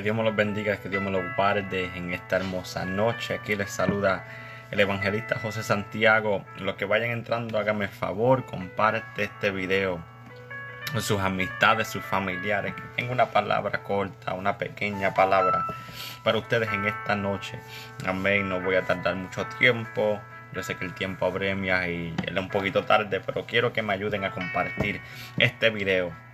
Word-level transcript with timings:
Que 0.00 0.04
Dios 0.04 0.16
me 0.16 0.22
los 0.22 0.34
bendiga, 0.34 0.78
que 0.78 0.88
Dios 0.88 1.02
me 1.02 1.10
los 1.10 1.22
guarde 1.36 1.90
en 1.94 2.14
esta 2.14 2.36
hermosa 2.36 2.86
noche. 2.86 3.34
Aquí 3.34 3.54
les 3.54 3.70
saluda 3.70 4.24
el 4.70 4.80
evangelista 4.80 5.38
José 5.38 5.62
Santiago. 5.62 6.42
Los 6.56 6.76
que 6.76 6.86
vayan 6.86 7.10
entrando, 7.10 7.58
háganme 7.58 7.86
favor, 7.86 8.46
comparte 8.46 9.24
este 9.24 9.50
video 9.50 10.02
con 10.90 11.02
sus 11.02 11.20
amistades, 11.20 11.88
sus 11.88 12.02
familiares. 12.02 12.74
Que 12.74 12.82
tenga 12.96 13.12
una 13.12 13.26
palabra 13.26 13.82
corta, 13.82 14.32
una 14.32 14.56
pequeña 14.56 15.12
palabra 15.12 15.66
para 16.24 16.38
ustedes 16.38 16.72
en 16.72 16.86
esta 16.86 17.14
noche. 17.14 17.60
Amén. 18.06 18.48
No 18.48 18.58
voy 18.58 18.76
a 18.76 18.86
tardar 18.86 19.16
mucho 19.16 19.44
tiempo. 19.58 20.18
Yo 20.54 20.62
sé 20.62 20.76
que 20.76 20.86
el 20.86 20.94
tiempo 20.94 21.26
apremia 21.26 21.86
y 21.88 22.16
es 22.26 22.34
un 22.34 22.48
poquito 22.48 22.86
tarde, 22.86 23.20
pero 23.20 23.44
quiero 23.44 23.74
que 23.74 23.82
me 23.82 23.92
ayuden 23.92 24.24
a 24.24 24.30
compartir 24.30 25.02
este 25.36 25.68
video 25.68 26.29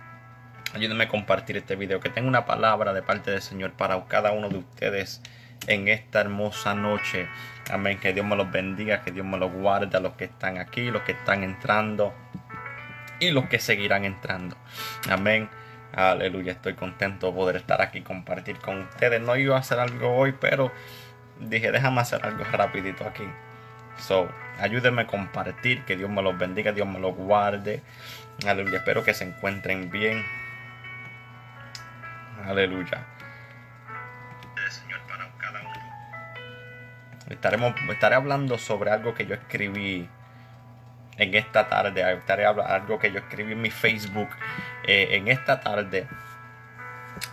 Ayúdenme 0.77 1.05
a 1.05 1.07
compartir 1.07 1.57
este 1.57 1.75
video. 1.75 1.99
Que 1.99 2.11
tenga 2.11 2.27
una 2.27 2.45
palabra 2.45 2.93
de 2.93 3.01
parte 3.01 3.31
del 3.31 3.41
Señor 3.41 3.71
para 3.71 4.05
cada 4.05 4.31
uno 4.31 4.47
de 4.47 4.57
ustedes 4.57 5.23
en 5.65 5.87
esta 5.87 6.21
hermosa 6.21 6.75
noche. 6.75 7.27
Amén. 7.71 7.99
Que 7.99 8.13
Dios 8.13 8.23
me 8.23 8.35
los 8.35 8.51
bendiga, 8.51 9.01
que 9.01 9.11
Dios 9.11 9.25
me 9.25 9.39
los 9.39 9.51
guarde 9.51 9.97
a 9.97 9.99
los 9.99 10.13
que 10.13 10.25
están 10.25 10.59
aquí, 10.59 10.91
los 10.91 11.01
que 11.01 11.13
están 11.13 11.43
entrando 11.43 12.13
y 13.19 13.31
los 13.31 13.45
que 13.45 13.57
seguirán 13.57 14.05
entrando. 14.05 14.55
Amén. 15.09 15.49
Aleluya. 15.93 16.51
Estoy 16.51 16.75
contento 16.75 17.25
de 17.25 17.33
poder 17.33 17.55
estar 17.55 17.81
aquí 17.81 18.01
compartir 18.01 18.59
con 18.59 18.81
ustedes. 18.81 19.19
No 19.19 19.35
iba 19.35 19.55
a 19.55 19.61
hacer 19.61 19.79
algo 19.79 20.15
hoy, 20.15 20.35
pero 20.39 20.71
dije, 21.39 21.71
déjame 21.71 22.01
hacer 22.01 22.23
algo 22.23 22.43
rapidito 22.43 23.03
aquí. 23.03 23.27
So, 23.97 24.29
ayúdenme 24.59 25.01
a 25.01 25.07
compartir, 25.07 25.85
que 25.85 25.97
Dios 25.97 26.11
me 26.11 26.21
los 26.21 26.37
bendiga, 26.37 26.71
Dios 26.71 26.87
me 26.87 26.99
los 26.99 27.15
guarde. 27.15 27.81
Aleluya, 28.45 28.77
espero 28.77 29.03
que 29.03 29.15
se 29.15 29.23
encuentren 29.23 29.89
bien. 29.89 30.23
Aleluya. 32.47 33.05
Señor 34.69 35.01
para 35.01 35.29
cada 35.37 35.59
uno. 35.59 35.71
Estaremos, 37.29 37.75
estaré 37.89 38.15
hablando 38.15 38.57
sobre 38.57 38.89
algo 38.91 39.13
que 39.13 39.25
yo 39.25 39.35
escribí 39.35 40.09
en 41.17 41.35
esta 41.35 41.67
tarde. 41.67 42.13
Estaré 42.13 42.45
hablando 42.45 42.71
algo 42.71 42.99
que 42.99 43.11
yo 43.11 43.19
escribí 43.19 43.51
en 43.51 43.61
mi 43.61 43.69
Facebook 43.69 44.29
eh, 44.85 45.09
en 45.11 45.27
esta 45.27 45.59
tarde. 45.59 46.07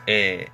Eh, 0.06 0.48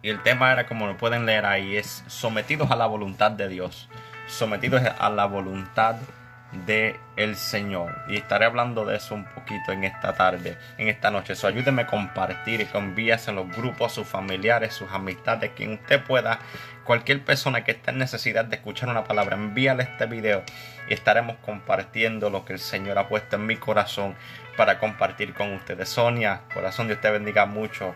y 0.00 0.08
el 0.08 0.22
tema 0.22 0.52
era, 0.52 0.66
como 0.66 0.86
lo 0.86 0.96
pueden 0.96 1.26
leer 1.26 1.44
ahí, 1.44 1.76
es 1.76 2.04
sometidos 2.06 2.70
a 2.70 2.76
la 2.76 2.86
voluntad 2.86 3.32
de 3.32 3.48
Dios. 3.48 3.90
Sometidos 4.26 4.82
a 4.98 5.10
la 5.10 5.26
voluntad 5.26 5.96
de 5.96 6.23
de 6.66 6.98
el 7.16 7.36
Señor. 7.36 7.94
Y 8.08 8.16
estaré 8.16 8.44
hablando 8.44 8.84
de 8.84 8.96
eso 8.96 9.14
un 9.14 9.24
poquito 9.24 9.72
en 9.72 9.84
esta 9.84 10.14
tarde, 10.14 10.56
en 10.78 10.88
esta 10.88 11.10
noche. 11.10 11.34
So, 11.34 11.46
ayúdeme 11.46 11.82
a 11.82 11.86
compartir 11.86 12.60
y 12.60 12.76
envíes 12.76 13.28
en 13.28 13.36
los 13.36 13.48
grupos 13.48 13.92
sus 13.92 14.06
familiares, 14.06 14.74
sus 14.74 14.90
amistades, 14.90 15.52
quien 15.54 15.74
usted 15.74 16.02
pueda, 16.02 16.38
cualquier 16.84 17.24
persona 17.24 17.64
que 17.64 17.72
esté 17.72 17.90
en 17.90 17.98
necesidad 17.98 18.44
de 18.44 18.56
escuchar 18.56 18.88
una 18.88 19.04
palabra, 19.04 19.36
envíale 19.36 19.84
este 19.84 20.06
video 20.06 20.42
y 20.88 20.94
estaremos 20.94 21.36
compartiendo 21.44 22.30
lo 22.30 22.44
que 22.44 22.54
el 22.54 22.58
Señor 22.58 22.98
ha 22.98 23.08
puesto 23.08 23.36
en 23.36 23.46
mi 23.46 23.56
corazón 23.56 24.14
para 24.56 24.78
compartir 24.78 25.34
con 25.34 25.52
ustedes. 25.52 25.88
Sonia, 25.88 26.42
corazón 26.52 26.88
de 26.88 26.94
usted 26.94 27.12
bendiga 27.12 27.46
mucho. 27.46 27.94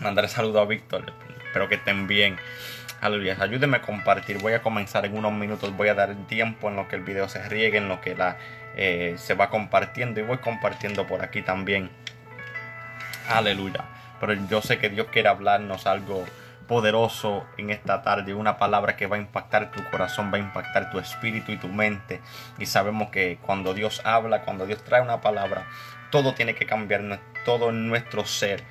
Mandaré 0.00 0.28
saludo 0.28 0.60
a 0.60 0.66
Víctor. 0.66 1.12
Espero 1.48 1.66
que 1.66 1.76
estén 1.76 2.06
bien. 2.06 2.36
Aleluya. 3.00 3.38
Ayúdenme 3.40 3.78
a 3.78 3.82
compartir. 3.82 4.36
Voy 4.38 4.52
a 4.52 4.60
comenzar 4.60 5.06
en 5.06 5.16
unos 5.16 5.32
minutos. 5.32 5.74
Voy 5.74 5.88
a 5.88 5.94
dar 5.94 6.14
tiempo 6.26 6.68
en 6.68 6.76
lo 6.76 6.88
que 6.88 6.96
el 6.96 7.02
video 7.02 7.26
se 7.26 7.42
riegue, 7.48 7.78
en 7.78 7.88
lo 7.88 8.02
que 8.02 8.14
la, 8.14 8.36
eh, 8.76 9.14
se 9.16 9.32
va 9.32 9.48
compartiendo. 9.48 10.20
Y 10.20 10.24
voy 10.24 10.38
compartiendo 10.38 11.06
por 11.06 11.22
aquí 11.22 11.40
también. 11.40 11.90
Aleluya. 13.30 13.86
Pero 14.20 14.34
yo 14.34 14.60
sé 14.60 14.78
que 14.78 14.90
Dios 14.90 15.06
quiere 15.10 15.30
hablarnos 15.30 15.86
algo 15.86 16.26
poderoso 16.66 17.46
en 17.56 17.70
esta 17.70 18.02
tarde, 18.02 18.34
una 18.34 18.58
palabra 18.58 18.94
que 18.94 19.06
va 19.06 19.16
a 19.16 19.20
impactar 19.20 19.70
tu 19.70 19.82
corazón, 19.90 20.30
va 20.30 20.36
a 20.36 20.40
impactar 20.40 20.90
tu 20.90 20.98
espíritu 20.98 21.50
y 21.52 21.56
tu 21.56 21.68
mente. 21.68 22.20
Y 22.58 22.66
sabemos 22.66 23.08
que 23.08 23.38
cuando 23.40 23.72
Dios 23.72 24.02
habla, 24.04 24.42
cuando 24.42 24.66
Dios 24.66 24.84
trae 24.84 25.00
una 25.00 25.22
palabra, 25.22 25.66
todo 26.10 26.34
tiene 26.34 26.54
que 26.54 26.66
cambiar, 26.66 27.20
todo 27.46 27.72
nuestro 27.72 28.26
ser 28.26 28.62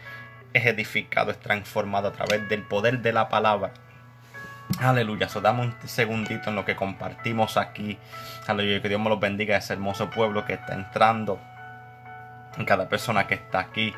es 0.54 0.66
edificado, 0.66 1.32
es 1.32 1.40
transformado 1.40 2.10
a 2.10 2.12
través 2.12 2.48
del 2.50 2.64
poder 2.64 3.00
de 3.00 3.14
la 3.14 3.30
palabra. 3.30 3.72
Aleluya, 4.80 5.30
so 5.30 5.40
damos 5.42 5.68
un 5.68 5.88
segundito 5.88 6.50
en 6.50 6.56
lo 6.56 6.66
que 6.66 6.76
compartimos 6.76 7.58
aquí. 7.58 7.98
Aleluya, 8.48 8.82
que 8.82 8.90
Dios 8.90 9.02
me 9.02 9.10
los 9.10 9.20
bendiga 9.20 9.58
ese 9.58 9.74
hermoso 9.74 10.10
pueblo 10.10 10.46
que 10.46 10.54
está 10.54 10.74
entrando. 10.74 11.40
En 12.58 12.66
cada 12.66 12.90
persona 12.90 13.28
que 13.28 13.36
está 13.36 13.60
aquí. 13.60 13.94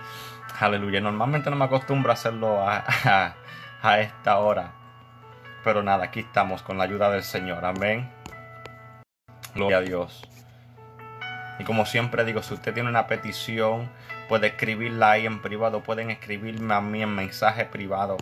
Aleluya, 0.59 1.01
normalmente 1.01 1.49
no 1.49 1.55
me 1.55 1.65
acostumbro 1.65 2.11
a 2.11 2.13
hacerlo 2.13 2.67
a, 2.67 2.83
a 3.81 3.99
esta 3.99 4.37
hora. 4.37 4.71
Pero 5.63 5.83
nada, 5.83 6.05
aquí 6.05 6.21
estamos 6.21 6.61
con 6.61 6.77
la 6.77 6.83
ayuda 6.83 7.09
del 7.09 7.23
Señor. 7.23 7.65
Amén. 7.65 8.09
Gloria 9.55 9.77
a 9.77 9.81
Dios. 9.81 10.27
Y 11.59 11.63
como 11.63 11.85
siempre 11.85 12.23
digo, 12.23 12.41
si 12.41 12.53
usted 12.53 12.73
tiene 12.73 12.89
una 12.89 13.07
petición, 13.07 13.89
puede 14.29 14.47
escribirla 14.47 15.11
ahí 15.11 15.25
en 15.25 15.41
privado. 15.41 15.81
Pueden 15.81 16.11
escribirme 16.11 16.73
a 16.73 16.79
mí 16.79 17.01
en 17.01 17.13
mensaje 17.13 17.65
privado 17.65 18.15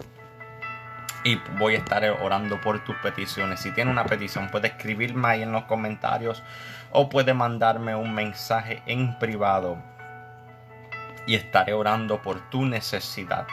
y 1.23 1.35
voy 1.59 1.75
a 1.75 1.79
estar 1.79 2.03
orando 2.21 2.59
por 2.61 2.83
tus 2.85 2.95
peticiones. 2.97 3.59
Si 3.59 3.71
tiene 3.71 3.91
una 3.91 4.05
petición, 4.05 4.49
puede 4.49 4.69
escribirme 4.69 5.27
ahí 5.27 5.43
en 5.43 5.51
los 5.51 5.65
comentarios 5.65 6.41
o 6.91 7.09
puede 7.09 7.33
mandarme 7.33 7.93
un 7.95 8.15
mensaje 8.15 8.81
en 8.85 9.19
privado 9.19 9.77
y 11.27 11.35
estaré 11.35 11.73
orando 11.73 12.21
por 12.21 12.49
tu 12.49 12.65
necesidad. 12.65 13.45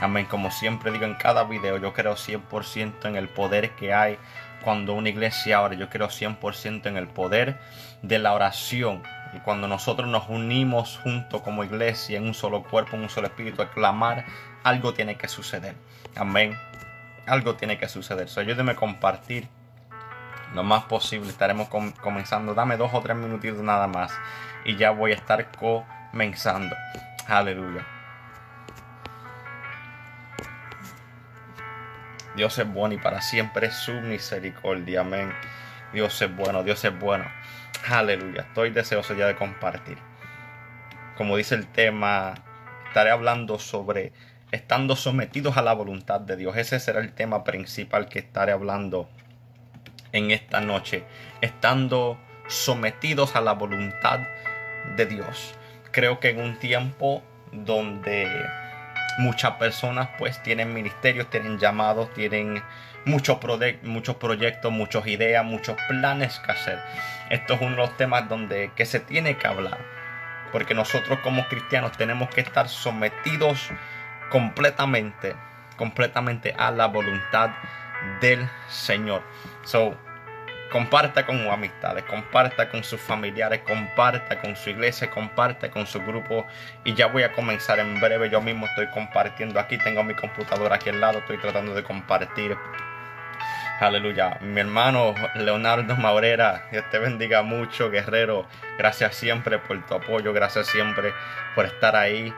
Amén. 0.00 0.26
Como 0.26 0.50
siempre 0.50 0.90
digo 0.90 1.04
en 1.04 1.14
cada 1.14 1.44
video, 1.44 1.76
yo 1.76 1.92
creo 1.92 2.16
100% 2.16 3.04
en 3.04 3.16
el 3.16 3.28
poder 3.28 3.70
que 3.76 3.94
hay 3.94 4.18
cuando 4.64 4.94
una 4.94 5.08
iglesia 5.08 5.62
ora. 5.62 5.74
Yo 5.74 5.88
creo 5.88 6.08
100% 6.08 6.86
en 6.86 6.96
el 6.96 7.06
poder 7.06 7.60
de 8.02 8.18
la 8.18 8.32
oración. 8.32 9.02
Y 9.32 9.38
cuando 9.40 9.68
nosotros 9.68 10.08
nos 10.08 10.28
unimos 10.28 10.98
junto 11.02 11.42
como 11.42 11.64
iglesia 11.64 12.18
en 12.18 12.26
un 12.26 12.34
solo 12.34 12.62
cuerpo, 12.64 12.96
en 12.96 13.02
un 13.02 13.10
solo 13.10 13.28
espíritu, 13.28 13.62
a 13.62 13.70
clamar, 13.70 14.24
algo 14.64 14.92
tiene 14.92 15.16
que 15.16 15.28
suceder. 15.28 15.76
Amén 16.16 16.56
algo 17.30 17.54
tiene 17.54 17.78
que 17.78 17.88
suceder. 17.88 18.28
So, 18.28 18.40
ayúdeme 18.40 18.72
a 18.72 18.76
compartir 18.76 19.48
lo 20.54 20.62
más 20.62 20.84
posible. 20.84 21.30
Estaremos 21.30 21.68
comenzando. 21.68 22.54
Dame 22.54 22.76
dos 22.76 22.92
o 22.92 23.00
tres 23.00 23.16
minutitos 23.16 23.62
nada 23.62 23.86
más. 23.86 24.12
Y 24.64 24.76
ya 24.76 24.90
voy 24.90 25.12
a 25.12 25.14
estar 25.14 25.50
comenzando. 25.52 26.74
Aleluya. 27.28 27.86
Dios 32.36 32.58
es 32.58 32.72
bueno 32.72 32.94
y 32.94 32.98
para 32.98 33.20
siempre 33.20 33.68
es 33.68 33.74
su 33.74 33.92
misericordia. 33.92 35.00
Amén. 35.00 35.32
Dios 35.92 36.20
es 36.22 36.34
bueno, 36.34 36.62
Dios 36.62 36.84
es 36.84 36.98
bueno. 36.98 37.24
Aleluya. 37.88 38.42
Estoy 38.42 38.70
deseoso 38.70 39.14
ya 39.14 39.26
de 39.26 39.36
compartir. 39.36 39.98
Como 41.16 41.36
dice 41.36 41.54
el 41.54 41.66
tema, 41.66 42.34
estaré 42.88 43.10
hablando 43.10 43.58
sobre 43.58 44.12
estando 44.52 44.96
sometidos 44.96 45.56
a 45.56 45.62
la 45.62 45.72
voluntad 45.72 46.20
de 46.20 46.36
Dios. 46.36 46.56
Ese 46.56 46.80
será 46.80 47.00
el 47.00 47.12
tema 47.12 47.44
principal 47.44 48.08
que 48.08 48.18
estaré 48.18 48.52
hablando 48.52 49.08
en 50.12 50.30
esta 50.30 50.60
noche. 50.60 51.04
Estando 51.40 52.18
sometidos 52.48 53.36
a 53.36 53.40
la 53.40 53.52
voluntad 53.52 54.20
de 54.96 55.06
Dios. 55.06 55.54
Creo 55.90 56.20
que 56.20 56.30
en 56.30 56.40
un 56.40 56.58
tiempo 56.58 57.22
donde 57.52 58.28
muchas 59.18 59.52
personas 59.52 60.10
pues 60.18 60.42
tienen 60.42 60.74
ministerios, 60.74 61.30
tienen 61.30 61.58
llamados, 61.58 62.12
tienen 62.14 62.62
muchos, 63.04 63.38
muchos 63.82 64.16
proyectos, 64.16 64.72
muchas 64.72 65.06
ideas, 65.06 65.44
muchos 65.44 65.76
planes 65.88 66.38
que 66.40 66.52
hacer. 66.52 66.78
Esto 67.30 67.54
es 67.54 67.60
uno 67.60 67.70
de 67.70 67.76
los 67.76 67.96
temas 67.96 68.28
donde 68.28 68.72
que 68.74 68.86
se 68.86 69.00
tiene 69.00 69.36
que 69.36 69.46
hablar. 69.46 69.78
Porque 70.52 70.74
nosotros 70.74 71.20
como 71.20 71.46
cristianos 71.46 71.92
tenemos 71.92 72.28
que 72.30 72.40
estar 72.40 72.68
sometidos 72.68 73.70
completamente, 74.30 75.36
completamente 75.76 76.54
a 76.58 76.70
la 76.70 76.86
voluntad 76.86 77.50
del 78.20 78.48
Señor. 78.68 79.22
So, 79.64 79.96
Comparta 80.70 81.26
con 81.26 81.36
sus 81.38 81.48
amistades, 81.48 82.04
comparta 82.04 82.68
con 82.68 82.84
sus 82.84 83.00
familiares, 83.00 83.62
comparta 83.66 84.40
con 84.40 84.54
su 84.54 84.70
iglesia, 84.70 85.10
comparta 85.10 85.68
con 85.68 85.84
su 85.84 86.00
grupo. 86.00 86.46
Y 86.84 86.94
ya 86.94 87.08
voy 87.08 87.24
a 87.24 87.32
comenzar 87.32 87.80
en 87.80 88.00
breve. 88.00 88.30
Yo 88.30 88.40
mismo 88.40 88.66
estoy 88.66 88.86
compartiendo 88.90 89.58
aquí. 89.58 89.78
Tengo 89.78 90.04
mi 90.04 90.14
computadora 90.14 90.76
aquí 90.76 90.90
al 90.90 91.00
lado. 91.00 91.18
Estoy 91.18 91.38
tratando 91.38 91.74
de 91.74 91.82
compartir. 91.82 92.56
Aleluya. 93.80 94.36
Mi 94.42 94.60
hermano 94.60 95.14
Leonardo 95.36 95.96
Maurera, 95.96 96.68
Dios 96.70 96.84
te 96.90 96.98
bendiga 96.98 97.42
mucho, 97.42 97.90
guerrero. 97.90 98.46
Gracias 98.76 99.16
siempre 99.16 99.58
por 99.58 99.86
tu 99.86 99.94
apoyo. 99.94 100.34
Gracias 100.34 100.66
siempre 100.66 101.14
por 101.54 101.64
estar 101.64 101.96
ahí. 101.96 102.30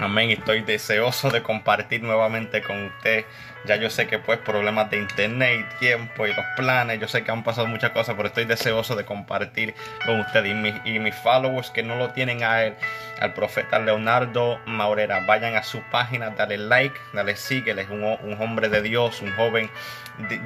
Amén. 0.00 0.30
Estoy 0.30 0.60
deseoso 0.60 1.28
de 1.28 1.42
compartir 1.42 2.04
nuevamente 2.04 2.62
con 2.62 2.84
usted. 2.84 3.24
Ya 3.64 3.74
yo 3.74 3.90
sé 3.90 4.06
que 4.06 4.20
pues 4.20 4.38
problemas 4.38 4.88
de 4.90 4.98
internet 4.98 5.66
y 5.66 5.78
tiempo 5.80 6.24
y 6.24 6.32
los 6.32 6.44
planes, 6.56 7.00
yo 7.00 7.08
sé 7.08 7.24
que 7.24 7.32
han 7.32 7.42
pasado 7.42 7.66
muchas 7.66 7.90
cosas, 7.90 8.14
pero 8.14 8.28
estoy 8.28 8.44
deseoso 8.44 8.94
de 8.94 9.04
compartir 9.04 9.74
con 10.06 10.20
usted 10.20 10.44
y 10.44 10.54
mis, 10.54 10.74
y 10.84 11.00
mis 11.00 11.16
followers 11.16 11.70
que 11.70 11.82
no 11.82 11.96
lo 11.96 12.10
tienen 12.10 12.44
a 12.44 12.62
él, 12.62 12.74
al 13.20 13.34
profeta 13.34 13.80
Leonardo 13.80 14.60
Maurera. 14.66 15.26
Vayan 15.26 15.56
a 15.56 15.64
su 15.64 15.80
página, 15.90 16.30
dale 16.30 16.58
like, 16.58 16.98
dale 17.12 17.34
sigue. 17.34 17.72
Él 17.72 17.80
es 17.80 17.90
un, 17.90 18.04
un 18.04 18.40
hombre 18.40 18.68
de 18.68 18.80
Dios, 18.82 19.20
un 19.20 19.32
joven 19.32 19.68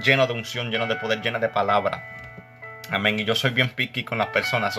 lleno 0.02 0.26
de 0.26 0.32
unción, 0.32 0.70
lleno 0.70 0.86
de 0.86 0.96
poder, 0.96 1.20
lleno 1.20 1.38
de 1.38 1.50
palabra. 1.50 2.02
Amén. 2.92 3.18
Y 3.18 3.24
yo 3.24 3.34
soy 3.34 3.52
bien 3.52 3.70
picky 3.70 4.04
con 4.04 4.18
las 4.18 4.28
personas, 4.28 4.78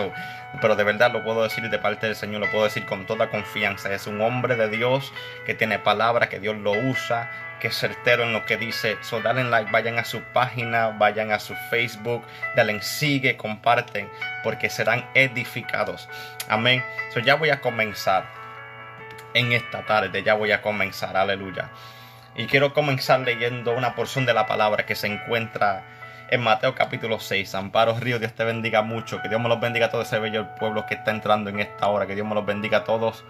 pero 0.61 0.75
de 0.75 0.83
verdad 0.83 1.11
lo 1.11 1.23
puedo 1.23 1.41
decir 1.41 1.67
de 1.67 1.79
parte 1.79 2.05
del 2.05 2.15
Señor, 2.15 2.41
lo 2.41 2.51
puedo 2.51 2.63
decir 2.63 2.85
con 2.85 3.07
toda 3.07 3.31
confianza. 3.31 3.91
Es 3.91 4.05
un 4.05 4.21
hombre 4.21 4.55
de 4.55 4.69
Dios 4.69 5.11
que 5.47 5.55
tiene 5.55 5.79
palabra, 5.79 6.29
que 6.29 6.39
Dios 6.39 6.55
lo 6.55 6.73
usa, 6.73 7.57
que 7.59 7.69
es 7.69 7.75
certero 7.75 8.21
en 8.21 8.31
lo 8.31 8.45
que 8.45 8.57
dice. 8.57 8.97
So, 9.01 9.19
dale 9.21 9.43
like, 9.43 9.71
vayan 9.71 9.97
a 9.97 10.05
su 10.05 10.21
página, 10.21 10.89
vayan 10.89 11.31
a 11.31 11.39
su 11.39 11.55
Facebook, 11.71 12.23
dale 12.55 12.79
sigue, 12.83 13.35
comparten, 13.35 14.07
porque 14.43 14.69
serán 14.69 15.09
edificados. 15.15 16.07
Amén. 16.49 16.83
So, 17.15 17.19
ya 17.19 17.33
voy 17.33 17.49
a 17.49 17.61
comenzar 17.61 18.25
en 19.33 19.53
esta 19.53 19.87
tarde, 19.87 20.21
ya 20.21 20.35
voy 20.35 20.51
a 20.51 20.61
comenzar, 20.61 21.17
aleluya. 21.17 21.71
Y 22.35 22.45
quiero 22.45 22.73
comenzar 22.73 23.21
leyendo 23.21 23.73
una 23.73 23.95
porción 23.95 24.27
de 24.27 24.35
la 24.35 24.45
palabra 24.45 24.85
que 24.85 24.93
se 24.93 25.07
encuentra 25.07 25.83
en 26.29 26.41
Mateo 26.41 26.75
capítulo 26.75 27.19
6. 27.19 27.55
Amparo 27.55 27.97
Río, 27.99 28.19
Dios 28.19 28.33
te 28.33 28.43
bendiga 28.43 28.81
mucho. 28.81 29.21
Que 29.21 29.29
Dios 29.29 29.41
me 29.41 29.49
los 29.49 29.59
bendiga 29.59 29.87
a 29.87 29.89
todo 29.89 30.01
ese 30.01 30.19
bello 30.19 30.55
pueblo 30.55 30.85
que 30.85 30.95
está 30.95 31.11
entrando 31.11 31.49
en 31.49 31.59
esta 31.59 31.87
hora. 31.87 32.07
Que 32.07 32.15
Dios 32.15 32.27
me 32.27 32.35
los 32.35 32.45
bendiga 32.45 32.79
a 32.79 32.83
todos. 32.83 33.23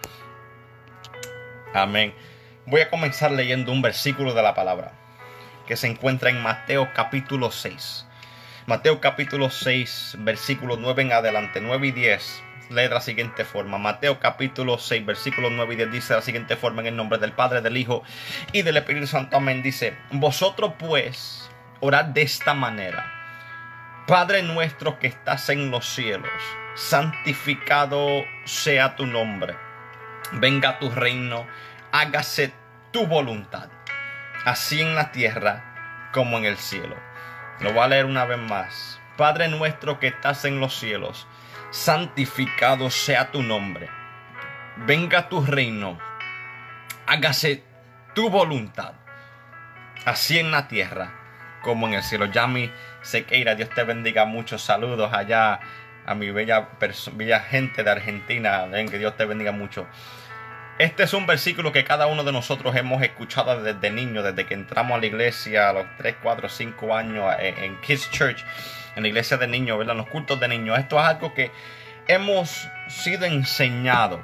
Amén. 1.74 2.14
Voy 2.66 2.82
a 2.82 2.90
comenzar 2.90 3.32
leyendo 3.32 3.72
un 3.72 3.82
versículo 3.82 4.34
de 4.34 4.42
la 4.42 4.54
palabra 4.54 4.94
que 5.68 5.76
se 5.76 5.88
encuentra 5.88 6.30
en 6.30 6.42
Mateo 6.42 6.90
capítulo 6.94 7.52
6. 7.52 8.06
Mateo 8.66 9.02
capítulo 9.02 9.50
6, 9.50 10.18
versículos 10.20 10.80
9 10.80 11.02
en 11.02 11.12
adelante, 11.12 11.60
9 11.60 11.88
y 11.88 11.92
10 11.92 12.44
lee 12.70 12.84
de 12.84 12.90
la 12.90 13.02
siguiente 13.02 13.46
forma. 13.46 13.78
Mateo 13.78 14.20
capítulo 14.20 14.78
6, 14.78 15.06
versículos 15.06 15.52
9 15.52 15.74
y 15.74 15.78
10 15.78 15.92
dice 15.92 16.14
de 16.14 16.20
la 16.20 16.26
siguiente 16.26 16.56
forma 16.56 16.82
en 16.82 16.88
el 16.88 16.96
nombre 16.96 17.20
del 17.20 17.34
Padre, 17.34 17.62
del 17.62 17.78
Hijo 17.78 18.04
y 18.52 18.62
del 18.62 18.78
Espíritu 18.78 19.08
Santo. 19.08 19.38
Amén. 19.38 19.62
Dice, 19.62 19.96
vosotros 20.12 20.74
pues 20.78 21.50
orad 21.84 22.06
de 22.06 22.22
esta 22.22 22.54
manera. 22.54 23.12
Padre 24.08 24.42
nuestro 24.42 25.00
que 25.00 25.08
estás 25.08 25.50
en 25.50 25.70
los 25.70 25.86
cielos, 25.86 26.32
santificado 26.76 28.24
sea 28.46 28.96
tu 28.96 29.06
nombre. 29.06 29.58
Venga 30.32 30.80
tu 30.80 30.90
reino, 30.90 31.46
hágase 31.92 32.54
tu 32.92 33.06
voluntad, 33.06 33.68
así 34.46 34.80
en 34.80 34.96
la 34.96 35.12
tierra 35.12 36.10
como 36.14 36.38
en 36.38 36.46
el 36.46 36.56
cielo. 36.56 36.96
Lo 37.60 37.74
voy 37.74 37.84
a 37.84 37.88
leer 37.90 38.06
una 38.06 38.24
vez 38.24 38.40
más. 38.40 39.02
Padre 39.18 39.50
nuestro 39.50 40.00
que 40.00 40.08
estás 40.08 40.46
en 40.46 40.62
los 40.62 40.80
cielos, 40.80 41.28
santificado 41.70 42.90
sea 42.92 43.30
tu 43.30 43.44
nombre. 43.44 43.90
Venga 44.78 45.28
tu 45.28 45.46
reino, 45.46 46.00
hágase 47.08 47.62
tu 48.16 48.30
voluntad, 48.30 48.94
así 50.06 50.40
en 50.40 50.50
la 50.50 50.70
tierra 50.70 51.23
como 51.64 51.88
en 51.88 51.96
el 51.96 52.04
cielo. 52.04 52.26
Yami 52.26 52.72
Sequeira, 53.02 53.56
Dios 53.56 53.70
te 53.70 53.84
bendiga. 53.84 54.26
Muchos 54.26 54.62
saludos 54.62 55.12
allá 55.12 55.60
a 56.06 56.14
mi 56.14 56.30
bella, 56.30 56.70
bella 57.14 57.40
gente 57.40 57.84
de 57.84 57.90
Argentina. 57.90 58.66
Ven, 58.66 58.90
que 58.90 59.00
Dios 59.00 59.18
te 59.18 59.26
bendiga 59.26 59.52
mucho. 59.52 59.88
Este 60.78 61.04
es 61.04 61.14
un 61.14 61.26
versículo 61.26 61.72
que 61.72 61.84
cada 61.84 62.08
uno 62.08 62.24
de 62.24 62.32
nosotros 62.32 62.76
hemos 62.76 63.02
escuchado 63.02 63.62
desde 63.62 63.92
niño, 63.92 64.24
desde 64.24 64.46
que 64.46 64.54
entramos 64.54 64.98
a 64.98 65.00
la 65.00 65.06
iglesia 65.06 65.70
a 65.70 65.74
los 65.74 65.86
3, 65.98 66.16
4, 66.22 66.50
5 66.50 66.96
años 66.96 67.34
en 67.40 67.80
Kids 67.82 68.10
Church 68.12 68.44
en 68.96 69.04
la 69.04 69.10
iglesia 69.10 69.38
de 69.38 69.48
niños, 69.48 69.78
¿verdad? 69.78 69.94
En 69.94 70.00
los 70.00 70.10
cultos 70.10 70.40
de 70.40 70.48
niños. 70.48 70.78
Esto 70.78 71.00
es 71.00 71.06
algo 71.06 71.34
que 71.34 71.52
hemos 72.08 72.68
sido 72.88 73.26
enseñados 73.26 74.20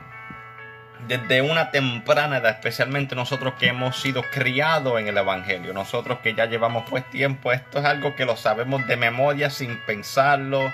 desde 1.09 1.41
una 1.41 1.71
temprana 1.71 2.37
edad, 2.37 2.51
especialmente 2.51 3.15
nosotros 3.15 3.55
que 3.57 3.67
hemos 3.67 3.99
sido 3.99 4.21
criados 4.21 4.99
en 4.99 5.07
el 5.07 5.17
Evangelio, 5.17 5.73
nosotros 5.73 6.19
que 6.19 6.35
ya 6.35 6.45
llevamos 6.45 6.83
pues 6.87 7.03
tiempo, 7.09 7.51
esto 7.51 7.79
es 7.79 7.85
algo 7.85 8.15
que 8.15 8.25
lo 8.25 8.37
sabemos 8.37 8.85
de 8.85 8.95
memoria 8.95 9.49
sin 9.49 9.77
pensarlo. 9.87 10.71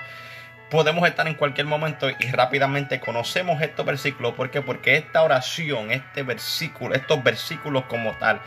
Podemos 0.70 1.08
estar 1.08 1.26
en 1.26 1.36
cualquier 1.36 1.66
momento 1.66 2.10
y 2.10 2.30
rápidamente 2.32 3.00
conocemos 3.00 3.62
estos 3.62 3.86
versículos. 3.86 4.34
¿Por 4.34 4.50
qué? 4.50 4.60
Porque 4.60 4.96
esta 4.96 5.22
oración, 5.22 5.90
este 5.90 6.22
versículo, 6.22 6.94
estos 6.94 7.24
versículos 7.24 7.84
como 7.84 8.12
tal, 8.18 8.42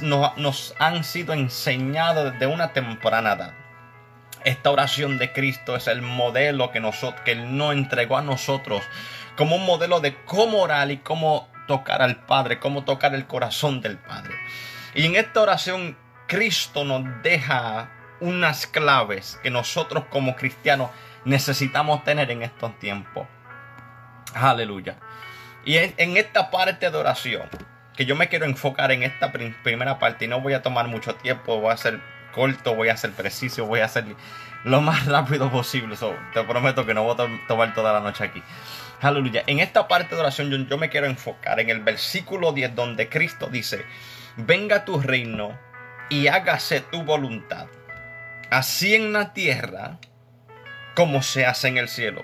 nos, 0.00 0.36
nos 0.38 0.74
han 0.78 1.04
sido 1.04 1.34
enseñados 1.34 2.32
desde 2.32 2.46
una 2.46 2.72
temprana 2.72 3.32
edad. 3.34 3.54
Esta 4.44 4.70
oración 4.70 5.18
de 5.18 5.32
Cristo 5.32 5.76
es 5.76 5.88
el 5.88 6.00
modelo 6.00 6.72
que, 6.72 6.80
nosotros, 6.80 7.20
que 7.22 7.32
Él 7.32 7.56
nos 7.56 7.74
entregó 7.74 8.16
a 8.16 8.22
nosotros 8.22 8.82
como 9.36 9.56
un 9.56 9.66
modelo 9.66 10.00
de 10.00 10.16
cómo 10.24 10.60
orar 10.60 10.90
y 10.90 10.98
cómo 10.98 11.48
tocar 11.66 12.02
al 12.02 12.24
Padre, 12.24 12.58
cómo 12.58 12.84
tocar 12.84 13.14
el 13.14 13.26
corazón 13.26 13.80
del 13.80 13.98
Padre. 13.98 14.34
Y 14.94 15.06
en 15.06 15.16
esta 15.16 15.40
oración 15.40 15.96
Cristo 16.26 16.84
nos 16.84 17.04
deja 17.22 17.90
unas 18.20 18.66
claves 18.66 19.38
que 19.42 19.50
nosotros 19.50 20.04
como 20.10 20.36
cristianos 20.36 20.90
necesitamos 21.24 22.04
tener 22.04 22.30
en 22.30 22.42
estos 22.42 22.78
tiempos. 22.78 23.26
Aleluya. 24.34 24.96
Y 25.64 25.76
en 25.76 26.16
esta 26.16 26.50
parte 26.50 26.90
de 26.90 26.96
oración, 26.96 27.48
que 27.94 28.06
yo 28.06 28.16
me 28.16 28.28
quiero 28.28 28.46
enfocar 28.46 28.90
en 28.92 29.02
esta 29.02 29.32
primera 29.32 29.98
parte 29.98 30.24
y 30.24 30.28
no 30.28 30.40
voy 30.40 30.54
a 30.54 30.62
tomar 30.62 30.88
mucho 30.88 31.14
tiempo, 31.16 31.60
voy 31.60 31.72
a 31.72 31.76
ser 31.76 32.00
corto, 32.32 32.74
voy 32.74 32.88
a 32.88 32.96
ser 32.96 33.12
preciso, 33.12 33.66
voy 33.66 33.80
a 33.80 33.84
hacer 33.84 34.04
lo 34.64 34.80
más 34.80 35.06
rápido 35.06 35.50
posible. 35.50 35.96
te 36.32 36.44
prometo 36.44 36.84
que 36.86 36.94
no 36.94 37.04
voy 37.04 37.14
a 37.18 37.46
tomar 37.46 37.74
toda 37.74 37.92
la 37.92 38.00
noche 38.00 38.24
aquí. 38.24 38.42
Aleluya. 39.00 39.42
En 39.46 39.60
esta 39.60 39.88
parte 39.88 40.14
de 40.14 40.20
oración 40.20 40.50
yo, 40.50 40.56
yo 40.58 40.78
me 40.78 40.88
quiero 40.88 41.06
enfocar 41.06 41.60
en 41.60 41.70
el 41.70 41.80
versículo 41.80 42.52
10 42.52 42.74
donde 42.74 43.08
Cristo 43.08 43.48
dice, 43.48 43.84
venga 44.36 44.84
tu 44.84 45.00
reino 45.00 45.58
y 46.08 46.28
hágase 46.28 46.80
tu 46.80 47.02
voluntad, 47.02 47.66
así 48.50 48.94
en 48.94 49.12
la 49.12 49.32
tierra 49.32 49.98
como 50.94 51.22
se 51.22 51.46
hace 51.46 51.68
en 51.68 51.78
el 51.78 51.88
cielo. 51.88 52.22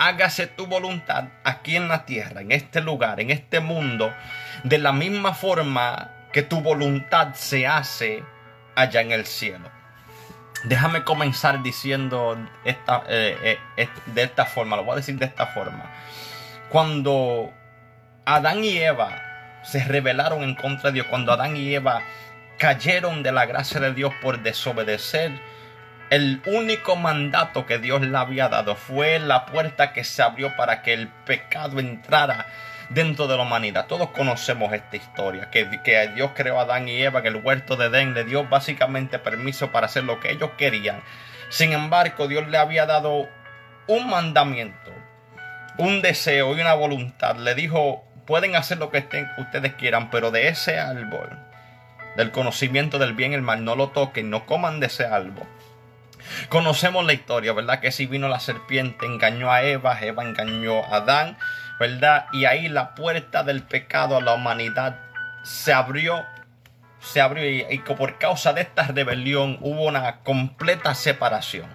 Hágase 0.00 0.46
tu 0.46 0.66
voluntad 0.66 1.24
aquí 1.44 1.76
en 1.76 1.88
la 1.88 2.06
tierra, 2.06 2.40
en 2.40 2.52
este 2.52 2.80
lugar, 2.80 3.20
en 3.20 3.30
este 3.30 3.58
mundo, 3.60 4.14
de 4.62 4.78
la 4.78 4.92
misma 4.92 5.34
forma 5.34 6.12
que 6.32 6.42
tu 6.42 6.60
voluntad 6.60 7.34
se 7.34 7.66
hace 7.66 8.22
allá 8.78 9.00
en 9.00 9.12
el 9.12 9.26
cielo. 9.26 9.68
Déjame 10.64 11.02
comenzar 11.04 11.62
diciendo 11.62 12.38
esta, 12.64 13.02
eh, 13.08 13.58
eh, 13.76 13.88
de 14.06 14.22
esta 14.22 14.44
forma, 14.46 14.76
lo 14.76 14.84
voy 14.84 14.94
a 14.94 14.96
decir 14.96 15.18
de 15.18 15.26
esta 15.26 15.46
forma. 15.46 15.90
Cuando 16.68 17.52
Adán 18.24 18.62
y 18.62 18.78
Eva 18.78 19.22
se 19.64 19.82
rebelaron 19.84 20.42
en 20.42 20.54
contra 20.54 20.90
de 20.90 20.94
Dios, 20.94 21.06
cuando 21.06 21.32
Adán 21.32 21.56
y 21.56 21.74
Eva 21.74 22.02
cayeron 22.58 23.22
de 23.22 23.32
la 23.32 23.46
gracia 23.46 23.80
de 23.80 23.92
Dios 23.92 24.12
por 24.22 24.42
desobedecer, 24.42 25.32
el 26.10 26.40
único 26.46 26.96
mandato 26.96 27.66
que 27.66 27.78
Dios 27.78 28.00
le 28.00 28.16
había 28.16 28.48
dado 28.48 28.76
fue 28.76 29.18
la 29.18 29.46
puerta 29.46 29.92
que 29.92 30.04
se 30.04 30.22
abrió 30.22 30.56
para 30.56 30.82
que 30.82 30.94
el 30.94 31.08
pecado 31.08 31.80
entrara 31.80 32.46
dentro 32.90 33.26
de 33.26 33.36
la 33.36 33.42
humanidad. 33.42 33.86
Todos 33.86 34.10
conocemos 34.10 34.72
esta 34.72 34.96
historia, 34.96 35.50
que, 35.50 35.80
que 35.82 36.08
Dios 36.08 36.30
creó 36.34 36.58
a 36.58 36.62
Adán 36.62 36.88
y 36.88 37.02
Eva, 37.02 37.22
que 37.22 37.28
el 37.28 37.36
huerto 37.36 37.76
de 37.76 37.86
Edén 37.86 38.14
le 38.14 38.24
dio 38.24 38.44
básicamente 38.44 39.18
permiso 39.18 39.70
para 39.70 39.86
hacer 39.86 40.04
lo 40.04 40.20
que 40.20 40.30
ellos 40.32 40.50
querían. 40.56 41.02
Sin 41.48 41.72
embargo, 41.72 42.28
Dios 42.28 42.48
le 42.48 42.58
había 42.58 42.86
dado 42.86 43.28
un 43.86 44.08
mandamiento, 44.08 44.92
un 45.78 46.02
deseo 46.02 46.56
y 46.56 46.60
una 46.60 46.74
voluntad. 46.74 47.36
Le 47.36 47.54
dijo, 47.54 48.04
pueden 48.26 48.56
hacer 48.56 48.78
lo 48.78 48.90
que 48.90 49.06
ustedes 49.38 49.74
quieran, 49.74 50.10
pero 50.10 50.30
de 50.30 50.48
ese 50.48 50.78
árbol, 50.78 51.30
del 52.16 52.30
conocimiento 52.30 52.98
del 52.98 53.14
bien 53.14 53.32
y 53.32 53.36
el 53.36 53.42
mal, 53.42 53.64
no 53.64 53.76
lo 53.76 53.88
toquen, 53.88 54.30
no 54.30 54.44
coman 54.44 54.80
de 54.80 54.86
ese 54.86 55.06
árbol. 55.06 55.46
Conocemos 56.48 57.06
la 57.06 57.14
historia, 57.14 57.52
¿verdad? 57.52 57.80
Que 57.80 57.92
si 57.92 58.06
vino 58.06 58.28
la 58.28 58.40
serpiente, 58.40 59.06
engañó 59.06 59.50
a 59.50 59.62
Eva, 59.62 59.98
Eva 60.00 60.24
engañó 60.24 60.84
a 60.84 60.96
Adán, 60.96 61.38
¿verdad? 61.78 62.26
Y 62.32 62.44
ahí 62.44 62.68
la 62.68 62.94
puerta 62.94 63.42
del 63.42 63.62
pecado 63.62 64.16
a 64.16 64.22
la 64.22 64.34
humanidad 64.34 65.00
se 65.42 65.72
abrió 65.72 66.24
se 67.00 67.20
abrió 67.20 67.48
y, 67.48 67.64
y 67.70 67.78
por 67.78 68.18
causa 68.18 68.52
de 68.52 68.62
esta 68.62 68.82
rebelión 68.82 69.58
hubo 69.60 69.86
una 69.86 70.20
completa 70.20 70.94
separación. 70.94 71.66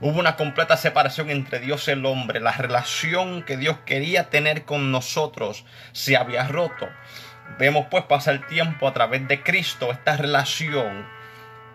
Hubo 0.00 0.18
una 0.18 0.36
completa 0.36 0.76
separación 0.76 1.30
entre 1.30 1.60
Dios 1.60 1.88
y 1.88 1.92
el 1.92 2.04
hombre. 2.04 2.40
La 2.40 2.52
relación 2.52 3.42
que 3.42 3.56
Dios 3.56 3.78
quería 3.86 4.30
tener 4.30 4.64
con 4.64 4.90
nosotros 4.90 5.64
se 5.92 6.16
había 6.16 6.46
roto. 6.46 6.88
Vemos 7.58 7.86
pues 7.90 8.04
pasar 8.04 8.34
el 8.34 8.46
tiempo 8.46 8.88
a 8.88 8.92
través 8.92 9.26
de 9.28 9.42
Cristo, 9.42 9.92
esta 9.92 10.16
relación 10.16 11.06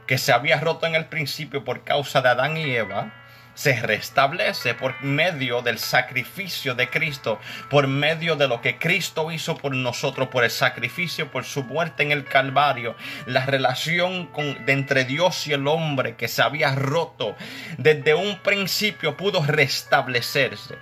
que 0.06 0.18
se 0.18 0.34
había 0.34 0.60
roto 0.60 0.88
en 0.88 0.96
el 0.96 1.06
principio 1.06 1.64
por 1.64 1.84
causa 1.84 2.22
de 2.22 2.30
Adán 2.30 2.58
y 2.58 2.72
Eva, 2.72 3.14
se 3.60 3.74
restablece 3.74 4.74
por 4.74 5.02
medio 5.04 5.62
del 5.62 5.80
sacrificio 5.80 6.76
de 6.76 6.90
Cristo, 6.90 7.40
por 7.70 7.88
medio 7.88 8.38
de 8.38 8.48
lo 8.48 8.62
que 8.62 8.78
Cristo 8.78 9.34
hizo 9.34 9.58
por 9.58 9.76
nosotros, 9.76 10.30
por 10.30 10.46
el 10.46 10.50
sacrificio, 10.50 11.30
por 11.30 11.44
su 11.44 11.64
muerte 11.64 12.04
en 12.04 12.14
el 12.14 12.24
Calvario, 12.24 12.96
la 13.26 13.46
relación 13.46 14.30
de 14.66 14.72
entre 14.72 15.04
Dios 15.04 15.46
y 15.48 15.52
el 15.52 15.68
hombre 15.68 16.16
que 16.16 16.30
se 16.30 16.42
había 16.42 16.74
roto 16.74 17.36
desde 17.78 18.14
un 18.14 18.40
principio 18.40 19.18
pudo 19.18 19.46
restablecerse. 19.46 20.78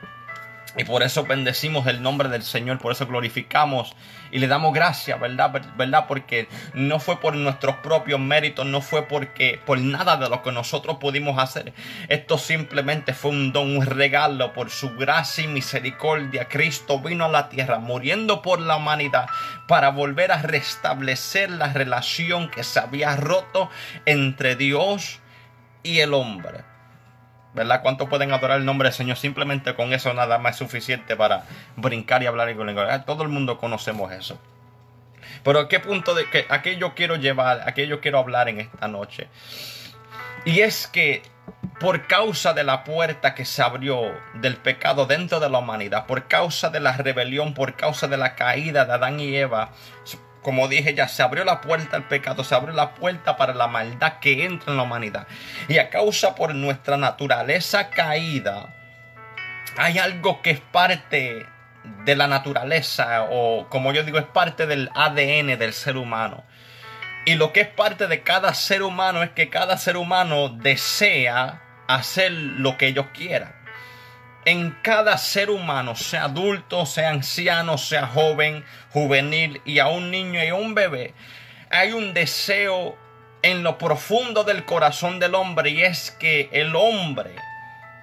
Y 0.78 0.84
por 0.84 1.02
eso 1.02 1.24
bendecimos 1.24 1.88
el 1.88 2.04
nombre 2.04 2.30
del 2.30 2.44
Señor, 2.44 2.78
por 2.78 2.92
eso 2.92 3.08
glorificamos 3.08 3.96
y 4.32 4.40
le 4.40 4.48
damos 4.48 4.74
gracias, 4.74 5.20
¿verdad? 5.20 5.52
¿verdad? 5.76 6.06
Porque 6.08 6.48
no 6.74 7.00
fue 7.00 7.20
por 7.20 7.36
nuestros 7.36 7.78
propios 7.78 8.20
méritos, 8.20 8.66
no 8.66 8.82
fue 8.82 9.04
porque 9.04 9.60
por 9.66 9.80
nada 9.80 10.18
de 10.18 10.30
lo 10.30 10.42
que 10.44 10.52
nosotros 10.52 10.98
pudimos 10.98 11.40
hacer. 11.40 11.74
Esto 12.08 12.38
simplemente 12.38 13.14
fue 13.14 13.32
un 13.32 13.52
don, 13.52 13.78
un 13.78 13.86
regalo 13.86 14.54
por 14.54 14.70
su 14.70 14.96
gracia 14.96 15.44
y 15.44 15.48
misericordia. 15.48 16.48
Cristo 16.48 17.00
vino 17.00 17.26
a 17.26 17.30
la 17.30 17.50
tierra 17.50 17.80
muriendo 17.80 18.42
por 18.42 18.60
la 18.60 18.78
humanidad 18.78 19.28
para 19.68 19.90
volver 19.90 20.32
a 20.32 20.42
restablecer 20.42 21.50
la 21.50 21.74
relación 21.74 22.50
que 22.50 22.64
se 22.64 22.80
había 22.80 23.16
roto 23.16 23.70
entre 24.06 24.56
Dios 24.56 25.20
y 25.84 26.00
el 26.00 26.14
hombre. 26.14 26.77
¿Verdad? 27.58 27.82
¿Cuánto 27.82 28.08
pueden 28.08 28.32
adorar 28.32 28.60
el 28.60 28.66
nombre 28.66 28.88
del 28.88 28.96
Señor? 28.96 29.18
Simplemente 29.18 29.76
con 29.76 29.92
eso 29.92 30.14
nada 30.14 30.38
más 30.38 30.54
es 30.54 30.60
suficiente 30.60 31.18
para 31.18 31.44
brincar 31.76 32.24
y 32.24 32.28
hablar 32.28 32.48
en 32.48 32.66
lengua. 32.66 33.04
Todo 33.04 33.24
el 33.24 33.30
mundo 33.30 33.58
conocemos 33.58 34.12
eso. 34.14 34.40
Pero 35.44 35.60
¿a 35.60 35.68
qué 35.68 35.80
punto 35.80 36.16
de 36.16 36.30
que 36.30 36.46
a 36.50 36.62
qué 36.62 36.78
yo 36.78 36.96
quiero 36.96 37.16
llevar, 37.16 37.68
a 37.68 37.74
qué 37.74 37.88
yo 37.88 38.00
quiero 38.00 38.20
hablar 38.20 38.48
en 38.48 38.62
esta 38.62 38.88
noche? 38.88 39.28
Y 40.46 40.62
es 40.62 40.88
que 40.88 41.24
por 41.80 42.08
causa 42.08 42.54
de 42.54 42.64
la 42.64 42.84
puerta 42.84 43.36
que 43.36 43.46
se 43.46 43.62
abrió 43.62 44.14
del 44.36 44.56
pecado 44.58 45.06
dentro 45.06 45.40
de 45.40 45.50
la 45.50 45.60
humanidad, 45.60 46.06
por 46.06 46.28
causa 46.28 46.70
de 46.70 46.80
la 46.80 46.94
rebelión, 46.96 47.54
por 47.54 47.76
causa 47.76 48.08
de 48.08 48.18
la 48.18 48.36
caída 48.36 48.86
de 48.86 48.94
Adán 48.94 49.20
y 49.20 49.36
Eva, 49.36 49.72
como 50.42 50.68
dije 50.68 50.94
ya, 50.94 51.08
se 51.08 51.24
abrió 51.24 51.44
la 51.44 51.62
puerta 51.62 51.96
al 51.96 52.08
pecado, 52.08 52.44
se 52.44 52.56
abrió 52.56 52.74
la 52.74 52.94
puerta 52.96 53.38
para 53.38 53.54
la 53.54 53.68
maldad 53.68 54.20
que 54.20 54.46
entra 54.46 54.72
en 54.72 54.78
la 54.78 54.84
humanidad. 54.84 55.28
Y 55.68 55.78
a 55.78 55.90
causa 55.90 56.36
por 56.36 56.56
nuestra 56.56 56.98
naturaleza 56.98 57.90
caída, 57.90 58.74
hay 59.78 59.98
algo 59.98 60.42
que 60.42 60.52
es 60.52 60.60
parte 60.60 61.46
de 62.04 62.16
la 62.16 62.28
naturaleza 62.28 63.28
o 63.30 63.68
como 63.70 63.94
yo 63.94 64.04
digo 64.04 64.18
es 64.18 64.26
parte 64.26 64.66
del 64.66 64.90
ADN 64.94 65.58
del 65.58 65.74
ser 65.74 65.98
humano. 65.98 66.44
Y 67.26 67.36
lo 67.36 67.52
que 67.52 67.62
es 67.62 67.68
parte 67.68 68.08
de 68.08 68.24
cada 68.24 68.54
ser 68.54 68.84
humano 68.84 69.22
es 69.22 69.32
que 69.32 69.50
cada 69.50 69.78
ser 69.78 69.98
humano 69.98 70.50
desea 70.50 71.62
hacer 71.88 72.32
lo 72.32 72.78
que 72.78 72.88
ellos 72.88 73.08
quieran 73.14 73.57
en 74.48 74.72
cada 74.82 75.18
ser 75.18 75.50
humano, 75.50 75.94
sea 75.98 76.24
adulto, 76.24 76.86
sea 76.86 77.10
anciano, 77.10 77.78
sea 77.78 78.08
joven, 78.08 78.64
juvenil 78.92 79.62
y 79.66 79.80
a 79.80 79.88
un 79.88 80.10
niño 80.10 80.42
y 80.42 80.48
a 80.48 80.56
un 80.56 80.74
bebé, 80.74 81.14
hay 81.70 81.92
un 81.92 82.14
deseo 82.14 82.98
en 83.42 83.62
lo 83.62 83.78
profundo 83.78 84.46
del 84.46 84.64
corazón 84.64 85.20
del 85.20 85.36
hombre 85.36 85.72
y 85.72 85.84
es 85.84 86.12
que 86.12 86.48
el 86.54 86.78
hombre, 86.78 87.36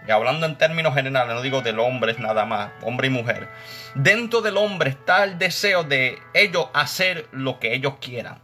y 0.06 0.10
hablando 0.10 0.44
en 0.44 0.58
términos 0.58 0.92
generales, 0.92 1.34
no 1.34 1.40
digo 1.40 1.62
del 1.62 1.78
hombre 1.78 2.12
es 2.12 2.18
nada 2.18 2.44
más, 2.44 2.72
hombre 2.82 3.06
y 3.06 3.10
mujer, 3.10 3.48
dentro 3.94 4.42
del 4.42 4.58
hombre 4.58 4.90
está 4.90 5.24
el 5.24 5.38
deseo 5.38 5.82
de 5.82 6.18
ellos 6.34 6.68
hacer 6.74 7.26
lo 7.32 7.58
que 7.58 7.72
ellos 7.72 7.94
quieran. 8.02 8.38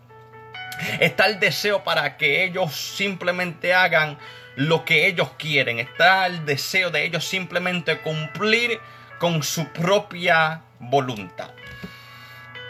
Está 1.01 1.27
el 1.27 1.39
deseo 1.39 1.85
para 1.85 2.17
que 2.17 2.45
ellos 2.45 2.75
simplemente 2.75 3.75
hagan 3.75 4.17
lo 4.57 4.85
que 4.85 5.07
ellos 5.07 5.31
quieren, 5.39 5.79
está 5.79 6.27
el 6.27 6.45
deseo 6.45 6.91
de 6.91 7.05
ellos 7.05 7.25
simplemente 7.25 7.99
cumplir 7.99 8.81
con 9.19 9.43
su 9.43 9.67
propia 9.69 10.63
voluntad. 10.79 11.51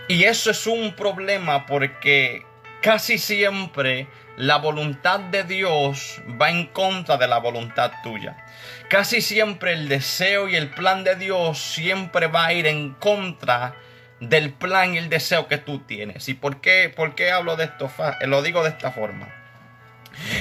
Y 0.08 0.24
eso 0.24 0.50
es 0.50 0.66
un 0.66 0.94
problema 0.94 1.66
porque 1.66 2.44
casi 2.82 3.18
siempre 3.18 4.08
la 4.36 4.56
voluntad 4.56 5.20
de 5.20 5.44
Dios 5.44 6.20
va 6.40 6.50
en 6.50 6.66
contra 6.66 7.16
de 7.16 7.28
la 7.28 7.38
voluntad 7.38 7.92
tuya. 8.02 8.36
Casi 8.88 9.20
siempre 9.20 9.72
el 9.72 9.88
deseo 9.88 10.48
y 10.48 10.56
el 10.56 10.70
plan 10.70 11.04
de 11.04 11.14
Dios 11.14 11.58
siempre 11.58 12.26
va 12.26 12.46
a 12.46 12.52
ir 12.52 12.66
en 12.66 12.94
contra 12.94 13.76
del 14.18 14.52
plan 14.52 14.94
y 14.94 14.98
el 14.98 15.08
deseo 15.08 15.46
que 15.46 15.58
tú 15.58 15.80
tienes. 15.80 16.28
¿Y 16.28 16.34
por 16.34 16.60
qué, 16.60 16.92
por 16.94 17.14
qué 17.14 17.30
hablo 17.30 17.56
de 17.56 17.64
esto? 17.64 17.90
Lo 18.22 18.42
digo 18.42 18.62
de 18.62 18.70
esta 18.70 18.90
forma. 18.90 19.39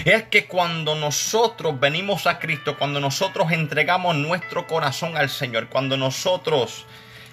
Es 0.06 0.24
que 0.24 0.46
cuando 0.46 0.96
nosotros 0.96 1.80
venimos 1.80 2.28
a 2.28 2.40
Cristo, 2.40 2.78
cuando 2.78 3.00
nosotros 3.00 3.52
entregamos 3.52 4.16
nuestro 4.16 4.68
corazón 4.68 5.18
al 5.18 5.30
Señor, 5.30 5.70
cuando 5.70 5.98
nosotros 5.98 6.86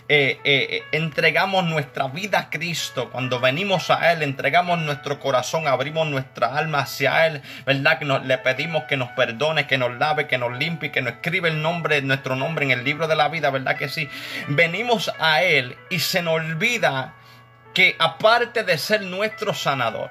eh, 0.09 0.39
eh, 0.45 0.85
entregamos 0.93 1.65
nuestra 1.65 2.07
vida 2.07 2.39
a 2.39 2.51
Cristo, 2.51 3.11
cuando 3.11 3.41
venimos 3.41 3.91
a 3.91 4.13
Él, 4.13 4.23
entregamos 4.23 4.79
nuestro 4.79 5.19
corazón, 5.19 5.67
abrimos 5.67 6.07
nuestra 6.07 6.57
alma 6.57 6.81
hacia 6.81 7.27
Él, 7.27 7.43
¿verdad? 7.65 7.99
Que 7.99 8.05
le 8.05 8.39
pedimos 8.39 8.85
que 8.85 8.97
nos 8.97 9.11
perdone, 9.11 9.67
que 9.67 9.79
nos 9.79 9.99
lave, 9.99 10.29
que 10.29 10.39
nos 10.39 10.57
limpie, 10.57 10.93
que 10.93 11.03
nos 11.03 11.15
escribe 11.15 11.49
el 11.49 11.61
nombre, 11.61 12.01
nuestro 12.03 12.37
nombre 12.37 12.65
en 12.67 12.71
el 12.71 12.85
libro 12.85 13.09
de 13.09 13.17
la 13.17 13.29
vida, 13.29 13.51
¿verdad 13.51 13.77
que 13.77 13.89
sí? 13.89 14.09
Venimos 14.47 15.13
a 15.19 15.43
Él 15.43 15.77
y 15.91 15.99
se 15.99 16.23
nos 16.23 16.35
olvida 16.35 17.15
que 17.75 17.97
aparte 17.99 18.63
de 18.63 18.79
ser 18.79 19.03
nuestro 19.03 19.55
sanador, 19.55 20.11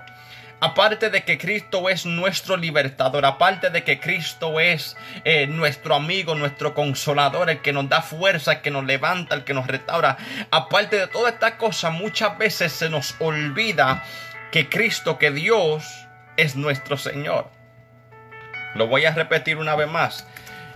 aparte 0.60 1.10
de 1.10 1.24
que 1.24 1.38
Cristo 1.38 1.90
es 1.90 2.06
nuestro 2.06 2.58
libertador, 2.58 3.26
aparte 3.26 3.70
de 3.70 3.84
que 3.84 4.00
Cristo 4.00 4.60
es 4.60 4.98
eh, 5.24 5.48
nuestro 5.48 5.96
amigo, 5.96 6.36
nuestro 6.36 6.74
consolador, 6.74 7.50
el 7.50 7.62
que 7.62 7.74
nos 7.74 7.90
da 7.90 8.02
fuerza, 8.02 8.54
el 8.54 8.62
que 8.62 8.72
nos 8.72 8.86
levanta, 8.86 9.36
el 9.36 9.44
que 9.44 9.54
nos 9.54 9.68
restaura, 9.68 10.18
aparte 10.52 10.98
de 10.98 11.08
toda 11.08 11.30
esta 11.30 11.58
cosa, 11.58 11.90
muchas 11.90 12.38
veces 12.38 12.72
se 12.72 12.90
nos 12.90 13.16
olvida 13.20 14.04
que 14.52 14.70
Cristo, 14.70 15.18
que 15.18 15.32
Dios 15.32 16.08
es 16.38 16.56
nuestro 16.56 16.98
Señor. 16.98 17.50
Lo 18.76 18.88
voy 18.88 19.06
a 19.06 19.12
repetir 19.12 19.58
una 19.58 19.76
vez 19.76 19.90
más. 19.90 20.28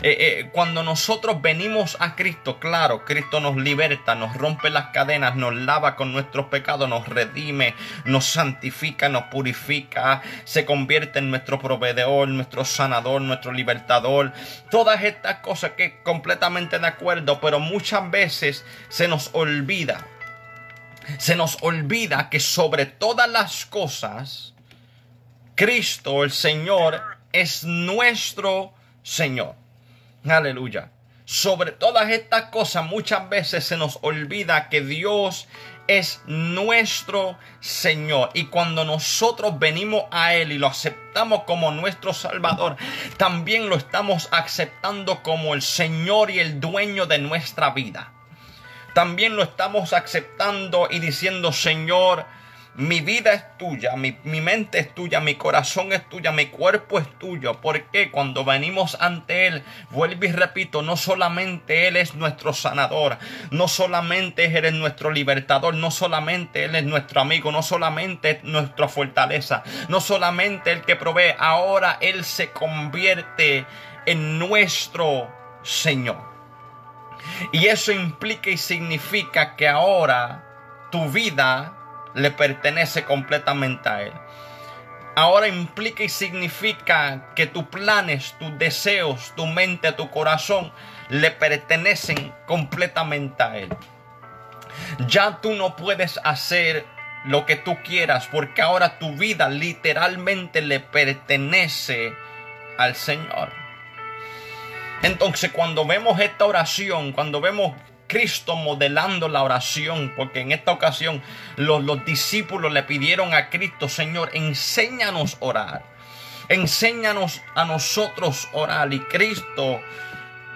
Eh, 0.02 0.16
eh, 0.18 0.50
cuando 0.54 0.82
nosotros 0.82 1.42
venimos 1.42 1.98
a 2.00 2.16
Cristo, 2.16 2.58
claro, 2.58 3.04
Cristo 3.04 3.42
nos 3.42 3.58
liberta, 3.58 4.16
nos 4.16 4.34
rompe 4.38 4.70
las 4.70 4.88
cadenas, 4.92 5.36
nos 5.36 5.54
lava 5.54 5.98
con 5.98 6.14
nuestros 6.14 6.46
pecados, 6.46 6.88
nos 6.88 7.06
redime, 7.06 7.76
nos 8.06 8.24
santifica, 8.24 9.10
nos 9.10 9.24
purifica, 9.24 10.22
se 10.46 10.64
convierte 10.64 11.20
en 11.20 11.30
nuestro 11.30 11.60
proveedor, 11.60 12.30
nuestro 12.30 12.64
sanador, 12.64 13.22
nuestro 13.22 13.52
libertador. 13.52 14.32
Todas 14.72 15.04
estas 15.04 15.40
cosas 15.40 15.72
que 15.72 16.02
completamente 16.02 16.80
de 16.80 16.88
acuerdo, 16.88 17.42
pero 17.42 17.60
muchas 17.60 18.10
veces 18.10 18.64
se 18.88 19.10
nos 19.10 19.32
olvida. 19.34 20.08
Se 21.18 21.36
nos 21.36 21.58
olvida 21.60 22.30
que 22.30 22.40
sobre 22.40 22.86
todas 22.86 23.30
las 23.30 23.66
cosas, 23.66 24.54
Cristo, 25.56 26.24
el 26.24 26.32
Señor, 26.32 27.02
es 27.34 27.66
nuestro 27.66 28.74
Señor. 29.04 29.59
Aleluya. 30.28 30.92
Sobre 31.26 31.72
todas 31.72 32.10
estas 32.10 32.46
cosas 32.46 32.86
muchas 32.86 33.30
veces 33.30 33.64
se 33.64 33.78
nos 33.78 34.00
olvida 34.02 34.68
que 34.70 34.82
Dios 34.82 35.48
es 35.88 36.22
nuestro 36.26 37.38
Señor. 37.60 38.30
Y 38.34 38.46
cuando 38.46 38.84
nosotros 38.84 39.60
venimos 39.60 40.04
a 40.12 40.34
Él 40.34 40.52
y 40.52 40.58
lo 40.58 40.68
aceptamos 40.68 41.44
como 41.44 41.72
nuestro 41.72 42.14
Salvador, 42.14 42.78
también 43.18 43.70
lo 43.70 43.76
estamos 43.76 44.28
aceptando 44.32 45.24
como 45.24 45.54
el 45.54 45.62
Señor 45.62 46.32
y 46.32 46.40
el 46.40 46.60
dueño 46.60 47.06
de 47.06 47.20
nuestra 47.20 47.72
vida. 47.72 48.12
También 48.94 49.36
lo 49.36 49.44
estamos 49.44 49.94
aceptando 49.94 50.88
y 50.92 51.00
diciendo, 51.00 51.52
Señor, 51.54 52.26
mi 52.76 53.02
vida 53.02 53.34
es 53.34 53.58
tuya, 53.58 53.96
mi, 53.98 54.14
mente 54.24 54.80
es 54.80 54.96
tuya, 54.96 55.20
mi 55.20 55.36
corazón 55.36 55.92
es 55.92 56.08
tuya, 56.08 56.32
mi 56.32 56.46
cuerpo 56.46 57.00
es 57.00 57.20
tuyo. 57.20 57.60
Porque 57.62 58.10
cuando 58.10 58.46
venimos 58.46 58.96
ante 59.02 59.48
Él, 59.48 59.64
vuelvo 59.90 60.26
y 60.26 60.32
repito, 60.32 60.82
no 60.82 60.96
solamente 60.96 61.88
Él 61.88 61.98
es 61.98 62.16
nuestro 62.16 62.54
sanador, 62.54 63.18
no 63.52 63.68
solamente 63.68 64.46
Él 64.46 64.66
es 64.66 64.74
nuestro 64.74 65.12
libertador, 65.12 65.76
no 65.76 65.92
solamente 65.92 66.66
Él 66.66 66.76
es 66.76 66.86
nuestro 66.86 67.22
amigo, 67.22 67.52
no 67.52 67.64
solamente 67.64 68.32
es 68.32 68.44
nuestra 68.44 68.88
fortaleza, 68.88 69.64
no 69.90 70.00
solamente 70.00 70.72
el 70.72 70.82
que 70.82 70.96
provee, 70.96 71.36
ahora 71.38 71.98
Él 72.00 72.24
se 72.24 72.52
convierte 72.52 73.66
en 74.06 74.40
nuestro 74.40 75.30
Señor. 75.64 76.30
Y 77.52 77.66
eso 77.66 77.92
implica 77.92 78.50
y 78.50 78.58
significa 78.58 79.56
que 79.56 79.68
ahora 79.68 80.46
tu 80.92 81.10
vida 81.10 81.79
le 82.14 82.32
pertenece 82.32 83.04
completamente 83.04 83.90
a 83.90 84.02
Él. 84.04 84.14
Ahora 85.16 85.48
implica 85.48 86.04
y 86.04 86.10
significa 86.10 87.34
que 87.36 87.46
tus 87.46 87.66
planes, 87.66 88.36
tus 88.40 88.58
deseos, 88.58 89.34
tu 89.36 89.48
mente, 89.48 89.92
tu 89.92 90.10
corazón 90.10 90.72
le 91.10 91.32
pertenecen 91.32 92.34
completamente 92.46 93.44
a 93.44 93.58
Él. 93.58 93.70
Ya 95.08 95.42
tú 95.42 95.54
no 95.54 95.76
puedes 95.76 96.20
hacer 96.24 96.86
lo 97.26 97.46
que 97.46 97.58
tú 97.58 97.78
quieras 97.84 98.28
porque 98.32 98.62
ahora 98.62 98.98
tu 98.98 99.12
vida 99.14 99.50
literalmente 99.50 100.62
le 100.62 100.80
pertenece 100.80 102.14
al 102.78 102.96
Señor. 102.96 103.52
Entonces 105.02 105.52
cuando 105.52 105.86
vemos 105.86 106.20
esta 106.20 106.46
oración, 106.46 107.12
cuando 107.12 107.42
vemos 107.42 107.74
Cristo 108.10 108.58
modelando 108.58 109.30
la 109.30 109.44
oración, 109.44 110.14
porque 110.18 110.42
en 110.42 110.52
esta 110.52 110.74
ocasión 110.74 111.22
los, 111.56 111.82
los 111.84 112.04
discípulos 112.04 112.74
le 112.74 112.84
pidieron 112.84 113.34
a 113.34 113.50
Cristo, 113.50 113.88
Señor, 113.88 114.32
enséñanos 114.34 115.36
a 115.36 115.46
orar, 115.46 115.86
enséñanos 116.50 117.42
a 117.56 117.64
nosotros 117.64 118.50
orar. 118.52 118.92
Y 118.94 119.00
Cristo, 119.00 119.80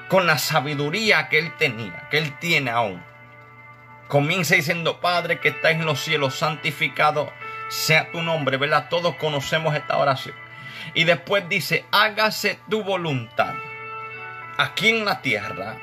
con 0.10 0.28
la 0.28 0.38
sabiduría 0.38 1.30
que 1.30 1.40
él 1.40 1.54
tenía, 1.58 2.10
que 2.10 2.18
él 2.18 2.38
tiene 2.40 2.72
aún, 2.72 3.02
comienza 4.10 4.56
diciendo, 4.56 5.00
Padre 5.00 5.40
que 5.40 5.50
está 5.50 5.72
en 5.72 5.86
los 5.86 6.02
cielos, 6.02 6.36
santificado 6.36 7.32
sea 7.70 8.12
tu 8.12 8.22
nombre, 8.22 8.58
¿verdad? 8.58 8.88
Todos 8.90 9.16
conocemos 9.16 9.76
esta 9.76 9.98
oración. 9.98 10.36
Y 10.96 11.06
después 11.06 11.48
dice, 11.48 11.86
hágase 11.92 12.60
tu 12.70 12.84
voluntad 12.84 13.54
aquí 14.58 14.90
en 14.90 15.06
la 15.06 15.22
tierra 15.22 15.78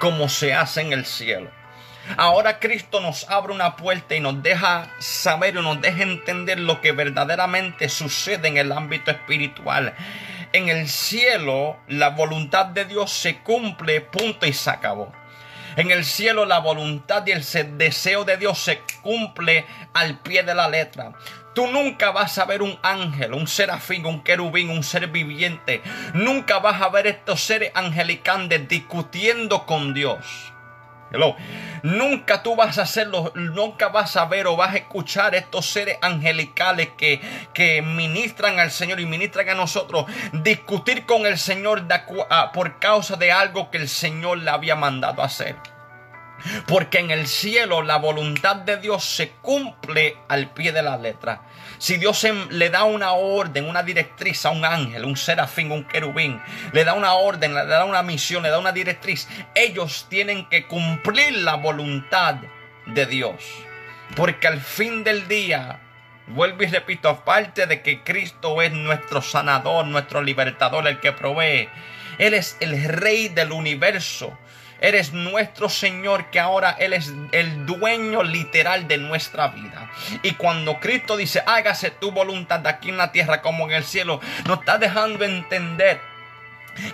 como 0.00 0.28
se 0.28 0.52
hace 0.54 0.80
en 0.80 0.92
el 0.92 1.06
cielo. 1.06 1.50
Ahora 2.16 2.58
Cristo 2.58 3.00
nos 3.00 3.30
abre 3.30 3.52
una 3.52 3.76
puerta 3.76 4.16
y 4.16 4.20
nos 4.20 4.42
deja 4.42 4.90
saber 4.98 5.54
y 5.54 5.62
nos 5.62 5.80
deja 5.80 6.02
entender 6.02 6.58
lo 6.58 6.80
que 6.80 6.90
verdaderamente 6.90 7.88
sucede 7.88 8.48
en 8.48 8.56
el 8.56 8.72
ámbito 8.72 9.12
espiritual. 9.12 9.94
En 10.52 10.68
el 10.68 10.88
cielo 10.88 11.78
la 11.86 12.08
voluntad 12.08 12.66
de 12.66 12.86
Dios 12.86 13.12
se 13.12 13.38
cumple, 13.38 14.00
punto 14.00 14.46
y 14.46 14.52
se 14.52 14.70
acabó. 14.70 15.12
En 15.76 15.92
el 15.92 16.04
cielo 16.04 16.46
la 16.46 16.58
voluntad 16.58 17.24
y 17.26 17.30
el 17.30 17.44
deseo 17.78 18.24
de 18.24 18.36
Dios 18.36 18.58
se 18.58 18.80
cumple 19.02 19.66
al 19.94 20.18
pie 20.18 20.42
de 20.42 20.54
la 20.54 20.68
letra. 20.68 21.12
Tú 21.54 21.66
nunca 21.66 22.12
vas 22.12 22.38
a 22.38 22.44
ver 22.44 22.62
un 22.62 22.78
ángel, 22.82 23.34
un 23.34 23.48
serafín, 23.48 24.06
un 24.06 24.22
querubín, 24.22 24.70
un 24.70 24.84
ser 24.84 25.08
viviente. 25.08 25.82
Nunca 26.14 26.60
vas 26.60 26.80
a 26.80 26.88
ver 26.88 27.06
estos 27.08 27.40
seres 27.40 27.72
angelicantes 27.74 28.68
discutiendo 28.68 29.66
con 29.66 29.92
Dios. 29.92 30.52
Hello. 31.12 31.34
Nunca 31.82 32.42
tú 32.42 32.54
vas 32.54 32.78
a 32.78 32.82
hacerlo, 32.82 33.32
nunca 33.34 33.88
vas 33.88 34.16
a 34.16 34.26
ver 34.26 34.46
o 34.46 34.54
vas 34.54 34.74
a 34.74 34.76
escuchar 34.76 35.34
estos 35.34 35.66
seres 35.66 35.98
angelicales 36.02 36.90
que, 36.96 37.20
que 37.52 37.82
ministran 37.82 38.60
al 38.60 38.70
Señor 38.70 39.00
y 39.00 39.06
ministran 39.06 39.48
a 39.48 39.54
nosotros 39.54 40.04
discutir 40.32 41.06
con 41.06 41.26
el 41.26 41.36
Señor 41.36 41.84
por 42.52 42.78
causa 42.78 43.16
de 43.16 43.32
algo 43.32 43.70
que 43.70 43.78
el 43.78 43.88
Señor 43.88 44.38
le 44.38 44.50
había 44.50 44.76
mandado 44.76 45.22
hacer. 45.22 45.56
Porque 46.66 46.98
en 46.98 47.10
el 47.10 47.26
cielo 47.26 47.82
la 47.82 47.96
voluntad 47.96 48.56
de 48.56 48.76
Dios 48.78 49.04
se 49.04 49.30
cumple 49.30 50.16
al 50.28 50.50
pie 50.50 50.72
de 50.72 50.82
la 50.82 50.96
letra. 50.96 51.42
Si 51.78 51.96
Dios 51.96 52.26
le 52.50 52.70
da 52.70 52.84
una 52.84 53.12
orden, 53.12 53.68
una 53.68 53.82
directriz 53.82 54.44
a 54.44 54.50
un 54.50 54.64
ángel, 54.64 55.04
un 55.04 55.16
serafín, 55.16 55.72
un 55.72 55.84
querubín, 55.84 56.40
le 56.72 56.84
da 56.84 56.92
una 56.92 57.14
orden, 57.14 57.54
le 57.54 57.66
da 57.66 57.84
una 57.84 58.02
misión, 58.02 58.42
le 58.42 58.50
da 58.50 58.58
una 58.58 58.72
directriz, 58.72 59.28
ellos 59.54 60.06
tienen 60.10 60.48
que 60.48 60.66
cumplir 60.66 61.38
la 61.38 61.54
voluntad 61.54 62.36
de 62.86 63.06
Dios. 63.06 63.42
Porque 64.16 64.48
al 64.48 64.60
fin 64.60 65.04
del 65.04 65.28
día, 65.28 65.80
vuelvo 66.26 66.64
y 66.64 66.66
repito, 66.66 67.08
aparte 67.08 67.66
de 67.66 67.80
que 67.82 68.02
Cristo 68.02 68.60
es 68.60 68.72
nuestro 68.72 69.22
sanador, 69.22 69.86
nuestro 69.86 70.22
libertador, 70.22 70.86
el 70.86 71.00
que 71.00 71.12
provee, 71.12 71.68
Él 72.18 72.34
es 72.34 72.56
el 72.60 72.82
rey 72.84 73.28
del 73.28 73.52
universo. 73.52 74.36
Eres 74.80 75.12
nuestro 75.12 75.68
Señor, 75.68 76.30
que 76.30 76.40
ahora 76.40 76.76
Él 76.78 76.92
es 76.92 77.12
el 77.32 77.66
dueño 77.66 78.22
literal 78.22 78.88
de 78.88 78.98
nuestra 78.98 79.48
vida. 79.48 79.90
Y 80.22 80.32
cuando 80.32 80.80
Cristo 80.80 81.16
dice, 81.16 81.42
hágase 81.46 81.90
tu 81.90 82.10
voluntad 82.12 82.66
aquí 82.66 82.88
en 82.88 82.96
la 82.96 83.12
tierra 83.12 83.42
como 83.42 83.66
en 83.66 83.72
el 83.72 83.84
cielo, 83.84 84.20
nos 84.46 84.60
está 84.60 84.78
dejando 84.78 85.24
entender 85.24 86.09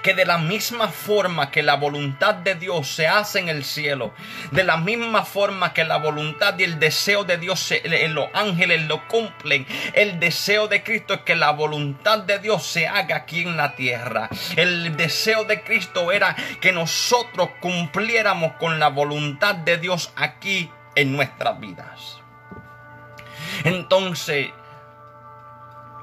que 0.03 0.15
de 0.15 0.25
la 0.25 0.39
misma 0.39 0.89
forma 0.89 1.51
que 1.51 1.63
la 1.63 1.77
voluntad 1.77 2.35
de 2.35 2.55
Dios 2.55 2.89
se 2.89 3.07
hace 3.07 3.39
en 3.39 3.49
el 3.49 3.65
cielo, 3.65 4.15
de 4.51 4.65
la 4.65 4.77
misma 4.77 5.25
forma 5.25 5.73
que 5.73 5.85
la 5.85 5.99
voluntad 5.99 6.59
y 6.59 6.65
el 6.65 6.79
deseo 6.79 7.25
de 7.25 7.39
Dios 7.39 7.73
en 7.73 8.15
los 8.15 8.29
ángeles 8.35 8.83
lo 8.83 9.07
cumplen, 9.09 9.67
el 9.95 10.19
deseo 10.21 10.69
de 10.69 10.83
Cristo 10.83 11.15
es 11.15 11.21
que 11.21 11.37
la 11.37 11.51
voluntad 11.51 12.19
de 12.21 12.39
Dios 12.39 12.67
se 12.67 12.87
haga 12.87 13.17
aquí 13.17 13.43
en 13.43 13.57
la 13.57 13.75
tierra. 13.75 14.29
El 14.57 14.97
deseo 14.97 15.45
de 15.45 15.63
Cristo 15.63 16.13
era 16.13 16.37
que 16.61 16.73
nosotros 16.73 17.51
cumpliéramos 17.61 18.53
con 18.55 18.79
la 18.79 18.89
voluntad 18.89 19.55
de 19.55 19.79
Dios 19.79 20.13
aquí 20.17 20.71
en 20.95 21.13
nuestras 21.13 21.61
vidas. 21.61 22.21
Entonces, 23.65 24.51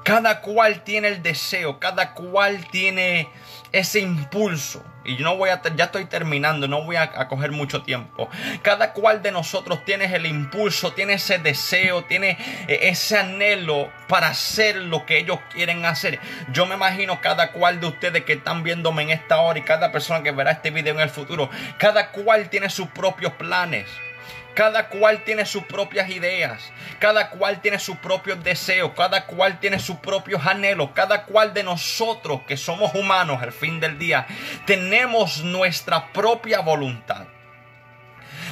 cada 0.04 0.40
cual 0.42 0.82
tiene 0.84 1.08
el 1.08 1.22
deseo, 1.22 1.80
cada 1.80 2.12
cual 2.12 2.66
tiene 2.70 3.28
ese 3.74 4.00
impulso. 4.00 4.84
Y 5.04 5.16
no 5.16 5.36
voy 5.36 5.50
a, 5.50 5.60
ya 5.74 5.84
estoy 5.84 6.06
terminando, 6.06 6.66
no 6.66 6.82
voy 6.82 6.96
a, 6.96 7.02
a, 7.02 7.28
coger 7.28 7.50
mucho 7.50 7.82
tiempo. 7.82 8.30
Cada 8.62 8.92
cual 8.94 9.20
de 9.20 9.32
nosotros 9.32 9.84
tiene 9.84 10.06
el 10.06 10.24
impulso, 10.24 10.92
tiene 10.92 11.14
ese 11.14 11.38
deseo, 11.38 12.04
tiene 12.04 12.38
eh, 12.68 12.78
ese 12.82 13.18
anhelo 13.18 13.90
para 14.08 14.28
hacer 14.28 14.76
lo 14.76 15.04
que 15.04 15.18
ellos 15.18 15.40
quieren 15.52 15.84
hacer. 15.84 16.20
Yo 16.52 16.64
me 16.64 16.76
imagino 16.76 17.20
cada 17.20 17.52
cual 17.52 17.80
de 17.80 17.88
ustedes 17.88 18.24
que 18.24 18.34
están 18.34 18.62
viéndome 18.62 19.02
en 19.02 19.10
esta 19.10 19.40
hora 19.40 19.58
y 19.58 19.62
cada 19.62 19.92
persona 19.92 20.22
que 20.22 20.30
verá 20.30 20.52
este 20.52 20.70
video 20.70 20.94
en 20.94 21.00
el 21.00 21.10
futuro, 21.10 21.50
cada 21.76 22.10
cual 22.10 22.48
tiene 22.48 22.70
sus 22.70 22.88
propios 22.88 23.32
planes. 23.32 23.86
Cada 24.54 24.88
cual 24.88 25.24
tiene 25.24 25.46
sus 25.46 25.64
propias 25.64 26.08
ideas, 26.10 26.72
cada 27.00 27.30
cual 27.30 27.60
tiene 27.60 27.78
sus 27.78 27.96
propios 27.96 28.42
deseos, 28.44 28.92
cada 28.96 29.26
cual 29.26 29.58
tiene 29.58 29.80
sus 29.80 29.96
propios 29.96 30.46
anhelos, 30.46 30.90
cada 30.94 31.24
cual 31.24 31.52
de 31.52 31.64
nosotros 31.64 32.42
que 32.46 32.56
somos 32.56 32.94
humanos 32.94 33.42
al 33.42 33.52
fin 33.52 33.80
del 33.80 33.98
día, 33.98 34.26
tenemos 34.64 35.42
nuestra 35.42 36.12
propia 36.12 36.60
voluntad. 36.60 37.26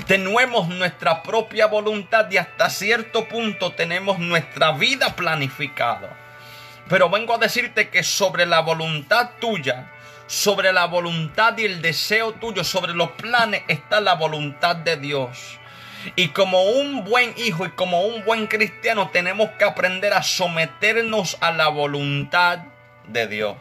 Tenemos 0.06 0.68
nuestra 0.68 1.22
propia 1.22 1.66
voluntad 1.66 2.28
y 2.30 2.38
hasta 2.38 2.68
cierto 2.70 3.28
punto 3.28 3.72
tenemos 3.72 4.18
nuestra 4.18 4.72
vida 4.72 5.14
planificada. 5.14 6.16
Pero 6.88 7.08
vengo 7.08 7.34
a 7.34 7.38
decirte 7.38 7.90
que 7.90 8.02
sobre 8.02 8.44
la 8.46 8.60
voluntad 8.60 9.30
tuya, 9.40 9.90
sobre 10.26 10.72
la 10.72 10.86
voluntad 10.86 11.56
y 11.58 11.64
el 11.64 11.80
deseo 11.80 12.32
tuyo, 12.32 12.64
sobre 12.64 12.94
los 12.94 13.12
planes 13.12 13.62
está 13.68 14.00
la 14.00 14.14
voluntad 14.14 14.76
de 14.76 14.96
Dios. 14.96 15.58
Y 16.16 16.28
como 16.28 16.62
un 16.62 17.04
buen 17.04 17.34
hijo 17.36 17.66
y 17.66 17.70
como 17.70 18.02
un 18.02 18.24
buen 18.24 18.46
cristiano 18.46 19.10
tenemos 19.10 19.50
que 19.58 19.64
aprender 19.64 20.12
a 20.12 20.22
someternos 20.22 21.36
a 21.40 21.52
la 21.52 21.68
voluntad 21.68 22.60
de 23.08 23.26
Dios. 23.26 23.56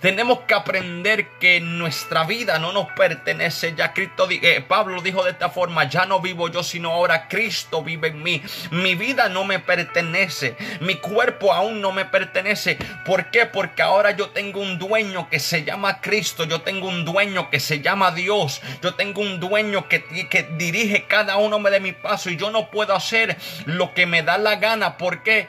Tenemos 0.00 0.40
que 0.40 0.54
aprender 0.54 1.28
que 1.38 1.60
nuestra 1.60 2.24
vida 2.24 2.58
no 2.58 2.72
nos 2.72 2.88
pertenece. 2.92 3.74
Ya 3.74 3.92
Cristo, 3.92 4.28
eh, 4.30 4.64
Pablo 4.66 5.00
dijo 5.02 5.24
de 5.24 5.30
esta 5.30 5.50
forma, 5.50 5.88
ya 5.88 6.06
no 6.06 6.20
vivo 6.20 6.48
yo, 6.48 6.62
sino 6.62 6.90
ahora 6.92 7.28
Cristo 7.28 7.82
vive 7.82 8.08
en 8.08 8.22
mí. 8.22 8.42
Mi 8.70 8.94
vida 8.94 9.28
no 9.28 9.44
me 9.44 9.58
pertenece. 9.58 10.56
Mi 10.80 10.96
cuerpo 10.96 11.52
aún 11.52 11.80
no 11.80 11.92
me 11.92 12.04
pertenece. 12.04 12.78
¿Por 13.04 13.30
qué? 13.30 13.46
Porque 13.46 13.82
ahora 13.82 14.12
yo 14.12 14.30
tengo 14.30 14.60
un 14.60 14.78
dueño 14.78 15.28
que 15.28 15.38
se 15.38 15.64
llama 15.64 16.00
Cristo. 16.00 16.44
Yo 16.44 16.62
tengo 16.62 16.88
un 16.88 17.04
dueño 17.04 17.50
que 17.50 17.60
se 17.60 17.80
llama 17.80 18.10
Dios. 18.10 18.60
Yo 18.82 18.94
tengo 18.94 19.20
un 19.20 19.40
dueño 19.40 19.88
que, 19.88 20.04
que 20.28 20.48
dirige 20.56 21.06
cada 21.06 21.36
uno 21.36 21.58
de 21.58 21.80
mis 21.80 21.94
pasos. 21.94 22.32
Y 22.32 22.36
yo 22.36 22.50
no 22.50 22.70
puedo 22.70 22.94
hacer 22.94 23.36
lo 23.66 23.94
que 23.94 24.06
me 24.06 24.22
da 24.22 24.38
la 24.38 24.56
gana. 24.56 24.96
¿Por 24.96 25.22
qué? 25.22 25.48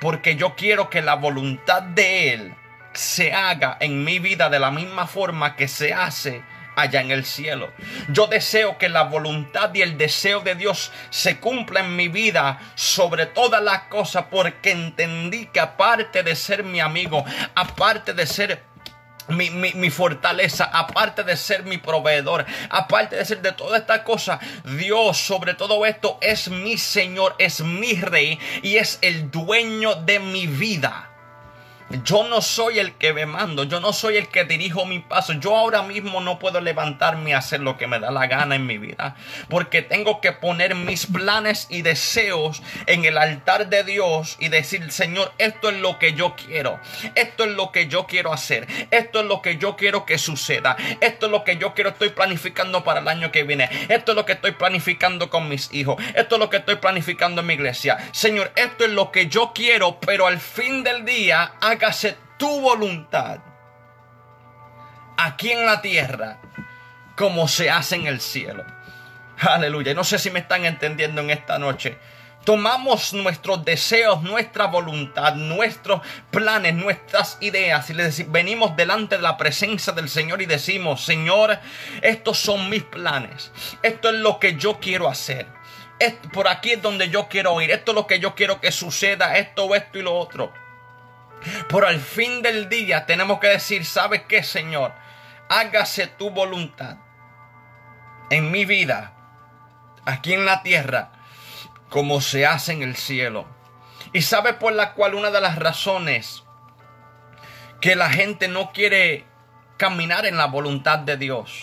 Porque 0.00 0.36
yo 0.36 0.54
quiero 0.54 0.90
que 0.90 1.02
la 1.02 1.14
voluntad 1.14 1.82
de 1.82 2.32
Él 2.32 2.54
se 2.96 3.32
haga 3.32 3.76
en 3.80 4.04
mi 4.04 4.18
vida 4.18 4.48
de 4.48 4.58
la 4.58 4.70
misma 4.70 5.06
forma 5.06 5.56
que 5.56 5.68
se 5.68 5.92
hace 5.92 6.42
allá 6.76 7.00
en 7.00 7.10
el 7.10 7.24
cielo. 7.24 7.72
Yo 8.10 8.26
deseo 8.28 8.78
que 8.78 8.88
la 8.88 9.04
voluntad 9.04 9.74
y 9.74 9.82
el 9.82 9.98
deseo 9.98 10.40
de 10.40 10.54
Dios 10.54 10.92
se 11.10 11.38
cumpla 11.38 11.80
en 11.80 11.96
mi 11.96 12.08
vida 12.08 12.60
sobre 12.74 13.26
todas 13.26 13.62
las 13.62 13.84
cosas 13.84 14.26
porque 14.30 14.70
entendí 14.70 15.46
que 15.46 15.60
aparte 15.60 16.22
de 16.22 16.36
ser 16.36 16.62
mi 16.62 16.78
amigo, 16.78 17.24
aparte 17.54 18.12
de 18.12 18.26
ser 18.26 18.62
mi, 19.28 19.50
mi, 19.50 19.90
fortaleza, 19.90 20.70
aparte 20.72 21.24
de 21.24 21.36
ser 21.36 21.64
mi 21.64 21.78
proveedor, 21.78 22.46
aparte 22.70 23.16
de 23.16 23.24
ser 23.24 23.42
de 23.42 23.52
todas 23.52 23.80
estas 23.80 24.00
cosas, 24.00 24.38
Dios 24.78 25.16
sobre 25.16 25.54
todo 25.54 25.84
esto 25.84 26.18
es 26.20 26.48
mi 26.48 26.76
Señor, 26.78 27.34
es 27.38 27.60
mi 27.60 27.94
Rey 27.94 28.38
y 28.62 28.76
es 28.76 28.98
el 29.00 29.30
dueño 29.30 29.96
de 29.96 30.20
mi 30.20 30.46
vida. 30.46 31.15
Yo 32.04 32.24
no 32.24 32.40
soy 32.40 32.78
el 32.78 32.94
que 32.94 33.12
me 33.12 33.26
mando, 33.26 33.64
yo 33.64 33.80
no 33.80 33.92
soy 33.92 34.16
el 34.16 34.28
que 34.28 34.44
dirijo 34.44 34.86
mi 34.86 34.98
paso. 34.98 35.34
Yo 35.34 35.56
ahora 35.56 35.82
mismo 35.82 36.20
no 36.20 36.38
puedo 36.38 36.60
levantarme 36.60 37.34
a 37.34 37.38
hacer 37.38 37.60
lo 37.60 37.76
que 37.76 37.86
me 37.86 38.00
da 38.00 38.10
la 38.10 38.26
gana 38.26 38.56
en 38.56 38.66
mi 38.66 38.78
vida, 38.78 39.16
porque 39.48 39.82
tengo 39.82 40.20
que 40.20 40.32
poner 40.32 40.74
mis 40.74 41.06
planes 41.06 41.66
y 41.70 41.82
deseos 41.82 42.62
en 42.86 43.04
el 43.04 43.18
altar 43.18 43.68
de 43.68 43.84
Dios 43.84 44.36
y 44.40 44.48
decir, 44.48 44.90
Señor, 44.90 45.32
esto 45.38 45.70
es 45.70 45.76
lo 45.76 45.98
que 45.98 46.14
yo 46.14 46.34
quiero, 46.34 46.80
esto 47.14 47.44
es 47.44 47.50
lo 47.50 47.70
que 47.70 47.86
yo 47.86 48.06
quiero 48.06 48.32
hacer, 48.32 48.66
esto 48.90 49.20
es 49.20 49.26
lo 49.26 49.40
que 49.40 49.56
yo 49.56 49.76
quiero 49.76 50.04
que 50.06 50.18
suceda, 50.18 50.76
esto 51.00 51.26
es 51.26 51.32
lo 51.32 51.44
que 51.44 51.56
yo 51.56 51.74
quiero, 51.74 51.90
estoy 51.90 52.10
planificando 52.10 52.82
para 52.82 53.00
el 53.00 53.08
año 53.08 53.30
que 53.30 53.44
viene, 53.44 53.68
esto 53.88 54.12
es 54.12 54.16
lo 54.16 54.26
que 54.26 54.32
estoy 54.32 54.52
planificando 54.52 55.30
con 55.30 55.48
mis 55.48 55.72
hijos, 55.72 56.02
esto 56.14 56.34
es 56.34 56.38
lo 56.40 56.50
que 56.50 56.58
estoy 56.58 56.76
planificando 56.76 57.42
en 57.42 57.46
mi 57.46 57.54
iglesia. 57.54 57.98
Señor, 58.12 58.50
esto 58.56 58.84
es 58.84 58.90
lo 58.90 59.12
que 59.12 59.28
yo 59.28 59.52
quiero, 59.54 60.00
pero 60.00 60.26
al 60.26 60.40
fin 60.40 60.82
del 60.82 61.04
día, 61.04 61.52
hágase 61.76 62.16
tu 62.38 62.60
voluntad 62.60 63.38
aquí 65.18 65.52
en 65.52 65.66
la 65.66 65.82
tierra 65.82 66.40
como 67.16 67.48
se 67.48 67.70
hace 67.70 67.96
en 67.96 68.06
el 68.06 68.20
cielo. 68.20 68.64
Aleluya. 69.38 69.94
No 69.94 70.04
sé 70.04 70.18
si 70.18 70.30
me 70.30 70.40
están 70.40 70.64
entendiendo 70.64 71.20
en 71.20 71.30
esta 71.30 71.58
noche. 71.58 71.98
Tomamos 72.44 73.12
nuestros 73.12 73.64
deseos, 73.64 74.22
nuestra 74.22 74.66
voluntad, 74.66 75.34
nuestros 75.34 76.00
planes, 76.30 76.74
nuestras 76.74 77.38
ideas 77.40 77.90
y 77.90 77.94
le 77.94 78.04
decimos, 78.04 78.32
venimos 78.32 78.76
delante 78.76 79.16
de 79.16 79.22
la 79.22 79.36
presencia 79.36 79.92
del 79.92 80.08
Señor 80.08 80.40
y 80.40 80.46
decimos, 80.46 81.04
Señor, 81.04 81.58
estos 82.02 82.38
son 82.38 82.70
mis 82.70 82.84
planes. 82.84 83.52
Esto 83.82 84.10
es 84.10 84.14
lo 84.16 84.38
que 84.38 84.56
yo 84.56 84.78
quiero 84.78 85.08
hacer. 85.08 85.46
por 86.32 86.48
aquí 86.48 86.72
es 86.72 86.82
donde 86.82 87.10
yo 87.10 87.28
quiero 87.28 87.60
ir. 87.60 87.70
Esto 87.70 87.90
es 87.90 87.96
lo 87.96 88.06
que 88.06 88.20
yo 88.20 88.34
quiero 88.34 88.60
que 88.60 88.70
suceda. 88.70 89.36
Esto, 89.36 89.74
esto 89.74 89.98
y 89.98 90.02
lo 90.02 90.14
otro. 90.16 90.65
Pero 91.68 91.86
al 91.86 92.00
fin 92.00 92.42
del 92.42 92.68
día 92.68 93.06
tenemos 93.06 93.38
que 93.40 93.48
decir, 93.48 93.84
¿sabes 93.84 94.22
qué, 94.28 94.42
Señor? 94.42 94.92
Hágase 95.48 96.06
tu 96.06 96.30
voluntad 96.30 96.98
en 98.30 98.50
mi 98.50 98.64
vida, 98.64 99.12
aquí 100.04 100.32
en 100.34 100.44
la 100.44 100.62
tierra, 100.62 101.12
como 101.88 102.20
se 102.20 102.46
hace 102.46 102.72
en 102.72 102.82
el 102.82 102.96
cielo. 102.96 103.46
Y 104.12 104.22
sabe 104.22 104.54
por 104.54 104.72
la 104.72 104.92
cual 104.92 105.14
una 105.14 105.30
de 105.30 105.40
las 105.40 105.58
razones 105.58 106.44
que 107.80 107.96
la 107.96 108.10
gente 108.10 108.48
no 108.48 108.72
quiere 108.72 109.26
caminar 109.76 110.26
en 110.26 110.36
la 110.36 110.46
voluntad 110.46 110.98
de 110.98 111.16
Dios. 111.16 111.62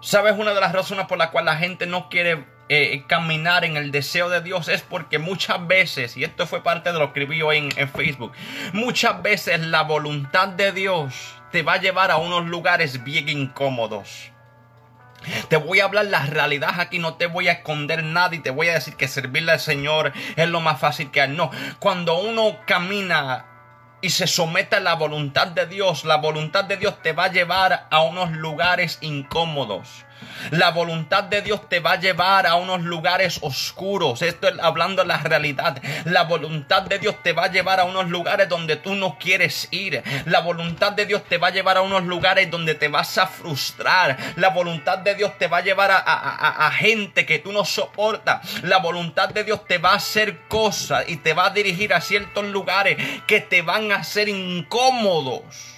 ¿Sabes 0.00 0.34
una 0.38 0.54
de 0.54 0.60
las 0.60 0.72
razones 0.72 1.06
por 1.06 1.18
la 1.18 1.30
cual 1.30 1.44
la 1.44 1.56
gente 1.56 1.86
no 1.86 2.08
quiere 2.08 2.46
eh, 2.72 3.02
caminar 3.08 3.64
en 3.64 3.76
el 3.76 3.90
deseo 3.90 4.28
de 4.28 4.40
Dios 4.40 4.68
es 4.68 4.82
porque 4.82 5.18
muchas 5.18 5.66
veces, 5.66 6.16
y 6.16 6.22
esto 6.22 6.46
fue 6.46 6.62
parte 6.62 6.92
de 6.92 7.00
lo 7.00 7.12
que 7.12 7.20
escribí 7.20 7.42
hoy 7.42 7.58
en, 7.58 7.68
en 7.76 7.88
Facebook, 7.88 8.32
muchas 8.72 9.20
veces 9.22 9.58
la 9.58 9.82
voluntad 9.82 10.46
de 10.46 10.70
Dios 10.70 11.34
te 11.50 11.64
va 11.64 11.74
a 11.74 11.80
llevar 11.80 12.12
a 12.12 12.18
unos 12.18 12.46
lugares 12.46 13.02
bien 13.02 13.28
incómodos. 13.28 14.30
Te 15.48 15.56
voy 15.56 15.80
a 15.80 15.84
hablar 15.86 16.06
la 16.06 16.24
realidad 16.26 16.78
aquí, 16.78 17.00
no 17.00 17.14
te 17.14 17.26
voy 17.26 17.48
a 17.48 17.52
esconder 17.52 18.04
nada 18.04 18.36
y 18.36 18.38
te 18.38 18.50
voy 18.50 18.68
a 18.68 18.74
decir 18.74 18.94
que 18.94 19.08
servirle 19.08 19.50
al 19.50 19.60
Señor 19.60 20.12
es 20.36 20.48
lo 20.48 20.60
más 20.60 20.78
fácil 20.78 21.10
que 21.10 21.22
hay. 21.22 21.30
No, 21.30 21.50
cuando 21.80 22.20
uno 22.20 22.56
camina 22.66 23.49
y 24.00 24.10
se 24.10 24.26
somete 24.26 24.76
a 24.76 24.80
la 24.80 24.94
voluntad 24.94 25.48
de 25.48 25.66
Dios, 25.66 26.04
la 26.04 26.16
voluntad 26.16 26.64
de 26.64 26.76
Dios 26.76 27.00
te 27.02 27.12
va 27.12 27.24
a 27.24 27.32
llevar 27.32 27.86
a 27.90 28.02
unos 28.02 28.30
lugares 28.32 28.98
incómodos. 29.00 30.04
La 30.50 30.70
voluntad 30.70 31.24
de 31.24 31.42
Dios 31.42 31.68
te 31.68 31.80
va 31.80 31.92
a 31.92 32.00
llevar 32.00 32.46
a 32.46 32.56
unos 32.56 32.82
lugares 32.82 33.38
oscuros. 33.42 34.22
Esto 34.22 34.48
es 34.48 34.58
hablando 34.60 35.02
de 35.02 35.08
la 35.08 35.18
realidad. 35.18 35.80
La 36.04 36.24
voluntad 36.24 36.82
de 36.82 36.98
Dios 36.98 37.16
te 37.22 37.32
va 37.32 37.44
a 37.44 37.50
llevar 37.50 37.80
a 37.80 37.84
unos 37.84 38.08
lugares 38.08 38.48
donde 38.48 38.76
tú 38.76 38.94
no 38.94 39.16
quieres 39.18 39.68
ir. 39.70 40.02
La 40.26 40.40
voluntad 40.40 40.92
de 40.92 41.06
Dios 41.06 41.24
te 41.24 41.38
va 41.38 41.48
a 41.48 41.50
llevar 41.52 41.76
a 41.76 41.82
unos 41.82 42.04
lugares 42.04 42.50
donde 42.50 42.74
te 42.74 42.88
vas 42.88 43.18
a 43.18 43.26
frustrar. 43.26 44.16
La 44.36 44.48
voluntad 44.48 44.98
de 44.98 45.14
Dios 45.14 45.36
te 45.38 45.46
va 45.46 45.58
a 45.58 45.62
llevar 45.62 45.90
a, 45.90 45.98
a 45.98 46.70
gente 46.72 47.26
que 47.26 47.38
tú 47.38 47.52
no 47.52 47.64
soportas. 47.64 48.62
La 48.62 48.78
voluntad 48.78 49.28
de 49.28 49.44
Dios 49.44 49.64
te 49.66 49.78
va 49.78 49.92
a 49.92 49.96
hacer 49.96 50.40
cosas 50.48 51.04
y 51.08 51.18
te 51.18 51.34
va 51.34 51.46
a 51.46 51.50
dirigir 51.50 51.94
a 51.94 52.00
ciertos 52.00 52.44
lugares 52.46 52.96
que 53.26 53.40
te 53.40 53.62
van 53.62 53.89
a 53.92 53.96
hacer 53.96 54.28
incómodos. 54.28 55.76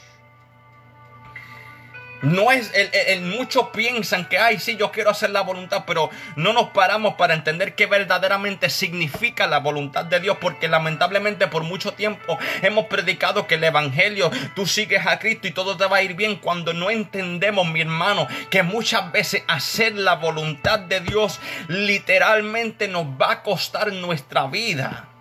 No 2.22 2.52
es, 2.52 2.70
el, 2.72 3.22
muchos 3.22 3.70
piensan 3.70 4.28
que, 4.28 4.38
ay, 4.38 4.60
sí, 4.60 4.76
yo 4.76 4.92
quiero 4.92 5.10
hacer 5.10 5.30
la 5.30 5.40
voluntad, 5.40 5.82
pero 5.88 6.08
no 6.36 6.52
nos 6.52 6.70
paramos 6.70 7.14
para 7.14 7.34
entender 7.34 7.74
qué 7.74 7.86
verdaderamente 7.86 8.70
significa 8.70 9.48
la 9.48 9.58
voluntad 9.58 10.04
de 10.04 10.20
Dios, 10.20 10.38
porque 10.40 10.68
lamentablemente 10.68 11.48
por 11.48 11.64
mucho 11.64 11.94
tiempo 11.94 12.38
hemos 12.62 12.86
predicado 12.86 13.48
que 13.48 13.56
el 13.56 13.64
Evangelio, 13.64 14.30
tú 14.54 14.66
sigues 14.66 15.04
a 15.04 15.18
Cristo 15.18 15.48
y 15.48 15.50
todo 15.50 15.76
te 15.76 15.86
va 15.86 15.96
a 15.96 16.02
ir 16.02 16.14
bien, 16.14 16.36
cuando 16.36 16.72
no 16.72 16.90
entendemos, 16.90 17.66
mi 17.66 17.80
hermano, 17.80 18.28
que 18.50 18.62
muchas 18.62 19.10
veces 19.10 19.42
hacer 19.48 19.96
la 19.96 20.14
voluntad 20.14 20.78
de 20.78 21.00
Dios 21.00 21.40
literalmente 21.66 22.86
nos 22.86 23.04
va 23.20 23.32
a 23.32 23.42
costar 23.42 23.92
nuestra 23.92 24.46
vida. 24.46 25.11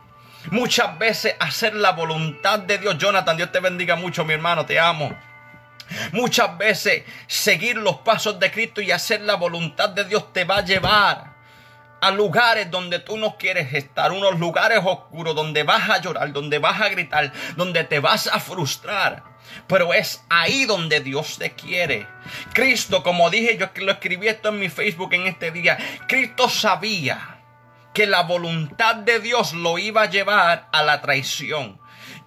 Muchas 0.52 1.00
veces 1.00 1.34
hacer 1.40 1.76
la 1.76 1.94
voluntad 1.94 2.60
de 2.60 2.78
Dios, 2.78 2.98
Jonathan, 2.98 3.38
Dios 3.38 3.54
te 3.54 3.62
bendiga 3.62 3.96
mucho, 3.96 4.26
mi 4.26 4.34
hermano, 4.34 4.66
te 4.66 4.78
amo. 4.78 5.18
Muchas 6.12 6.58
veces 6.58 7.04
seguir 7.26 7.78
los 7.78 8.00
pasos 8.00 8.38
de 8.38 8.52
Cristo 8.52 8.82
y 8.82 8.92
hacer 8.92 9.22
la 9.22 9.36
voluntad 9.36 9.90
de 9.90 10.04
Dios 10.04 10.34
te 10.34 10.44
va 10.44 10.58
a 10.58 10.66
llevar 10.66 11.32
a 12.02 12.12
lugares 12.12 12.70
donde 12.70 13.00
tú 13.00 13.16
no 13.16 13.38
quieres 13.38 13.74
estar, 13.74 14.12
unos 14.12 14.40
lugares 14.40 14.82
oscuros 14.84 15.36
donde 15.36 15.64
vas 15.64 15.90
a 15.90 16.02
llorar, 16.02 16.34
donde 16.34 16.60
vas 16.60 16.82
a 16.82 16.90
gritar, 16.90 17.32
donde 17.56 17.86
te 17.86 18.02
vas 18.02 18.28
a 18.28 18.40
frustrar. 18.42 19.24
Pero 19.68 19.94
es 19.94 20.22
ahí 20.30 20.66
donde 20.66 21.00
Dios 21.00 21.38
te 21.38 21.52
quiere. 21.52 22.08
Cristo, 22.54 23.04
como 23.04 23.30
dije, 23.30 23.58
yo 23.58 23.70
lo 23.86 23.94
escribí 23.94 24.28
esto 24.28 24.50
en 24.50 24.60
mi 24.60 24.68
Facebook 24.68 25.14
en 25.14 25.28
este 25.28 25.52
día. 25.52 25.78
Cristo 26.08 26.50
sabía 26.50 27.41
que 27.94 28.08
la 28.08 28.24
voluntad 28.24 28.96
de 28.96 29.20
Dios 29.20 29.54
lo 29.54 29.78
iba 29.78 30.04
a 30.04 30.10
llevar 30.10 30.70
a 30.72 30.84
la 30.84 31.02
traición. 31.02 31.81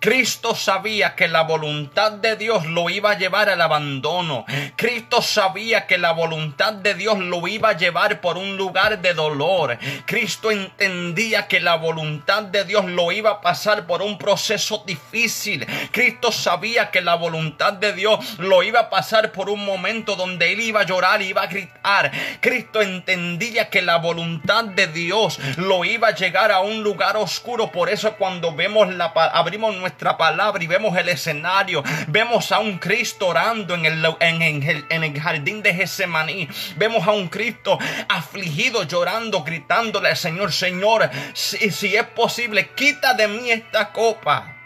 Cristo 0.04 0.54
sabía 0.54 1.14
que 1.14 1.28
la 1.28 1.44
voluntad 1.44 2.12
de 2.12 2.36
Dios 2.36 2.66
lo 2.66 2.90
iba 2.90 3.12
a 3.12 3.16
llevar 3.16 3.48
al 3.48 3.62
abandono. 3.62 4.44
Cristo 4.76 5.22
sabía 5.22 5.86
que 5.86 5.96
la 5.96 6.12
voluntad 6.12 6.74
de 6.74 6.92
Dios 6.92 7.18
lo 7.20 7.48
iba 7.48 7.70
a 7.70 7.76
llevar 7.78 8.20
por 8.20 8.36
un 8.36 8.58
lugar 8.58 9.00
de 9.00 9.14
dolor. 9.14 9.78
Cristo 10.04 10.50
entendía 10.50 11.48
que 11.48 11.58
la 11.58 11.76
voluntad 11.76 12.42
de 12.42 12.66
Dios 12.66 12.84
lo 12.84 13.12
iba 13.12 13.30
a 13.30 13.40
pasar 13.40 13.86
por 13.86 14.02
un 14.02 14.18
proceso 14.18 14.84
difícil. 14.86 15.66
Cristo 15.90 16.30
sabía 16.30 16.90
que 16.90 17.00
la 17.00 17.14
voluntad 17.14 17.72
de 17.72 17.94
Dios 17.94 18.38
lo 18.38 18.62
iba 18.62 18.80
a 18.80 18.90
pasar 18.90 19.32
por 19.32 19.48
un 19.48 19.64
momento 19.64 20.16
donde 20.16 20.52
él 20.52 20.60
iba 20.60 20.82
a 20.82 20.84
llorar, 20.84 21.22
y 21.22 21.28
iba 21.28 21.44
a 21.44 21.46
gritar. 21.46 22.12
Cristo 22.42 22.82
entendía 22.82 23.70
que 23.70 23.80
la 23.80 23.96
voluntad 23.96 24.64
de 24.64 24.86
Dios 24.86 25.38
lo 25.56 25.82
iba 25.86 26.08
a 26.08 26.14
llegar 26.14 26.52
a 26.52 26.60
un 26.60 26.82
lugar 26.82 27.16
oscuro. 27.16 27.72
Por 27.72 27.88
eso 27.88 28.16
cuando 28.16 28.54
vemos 28.54 28.92
la 28.92 29.06
abrimos 29.06 29.74
nuestra 29.74 29.93
palabra 29.98 30.62
y 30.62 30.66
vemos 30.66 30.96
el 30.96 31.08
escenario, 31.08 31.82
vemos 32.08 32.52
a 32.52 32.58
un 32.58 32.78
Cristo 32.78 33.28
orando 33.28 33.74
en 33.74 33.86
el, 33.86 34.06
en, 34.20 35.02
el, 35.02 35.20
jardín 35.20 35.62
de 35.62 35.74
Getsemaní, 35.74 36.48
vemos 36.76 37.06
a 37.06 37.12
un 37.12 37.28
Cristo 37.28 37.78
afligido, 38.08 38.82
llorando, 38.84 39.42
gritándole 39.42 40.10
al 40.10 40.16
Señor, 40.16 40.52
Señor, 40.52 41.10
si 41.34 41.96
es 41.96 42.06
posible, 42.08 42.70
quita 42.74 43.14
de 43.14 43.28
mí 43.28 43.50
esta 43.50 43.92
copa. 43.92 44.56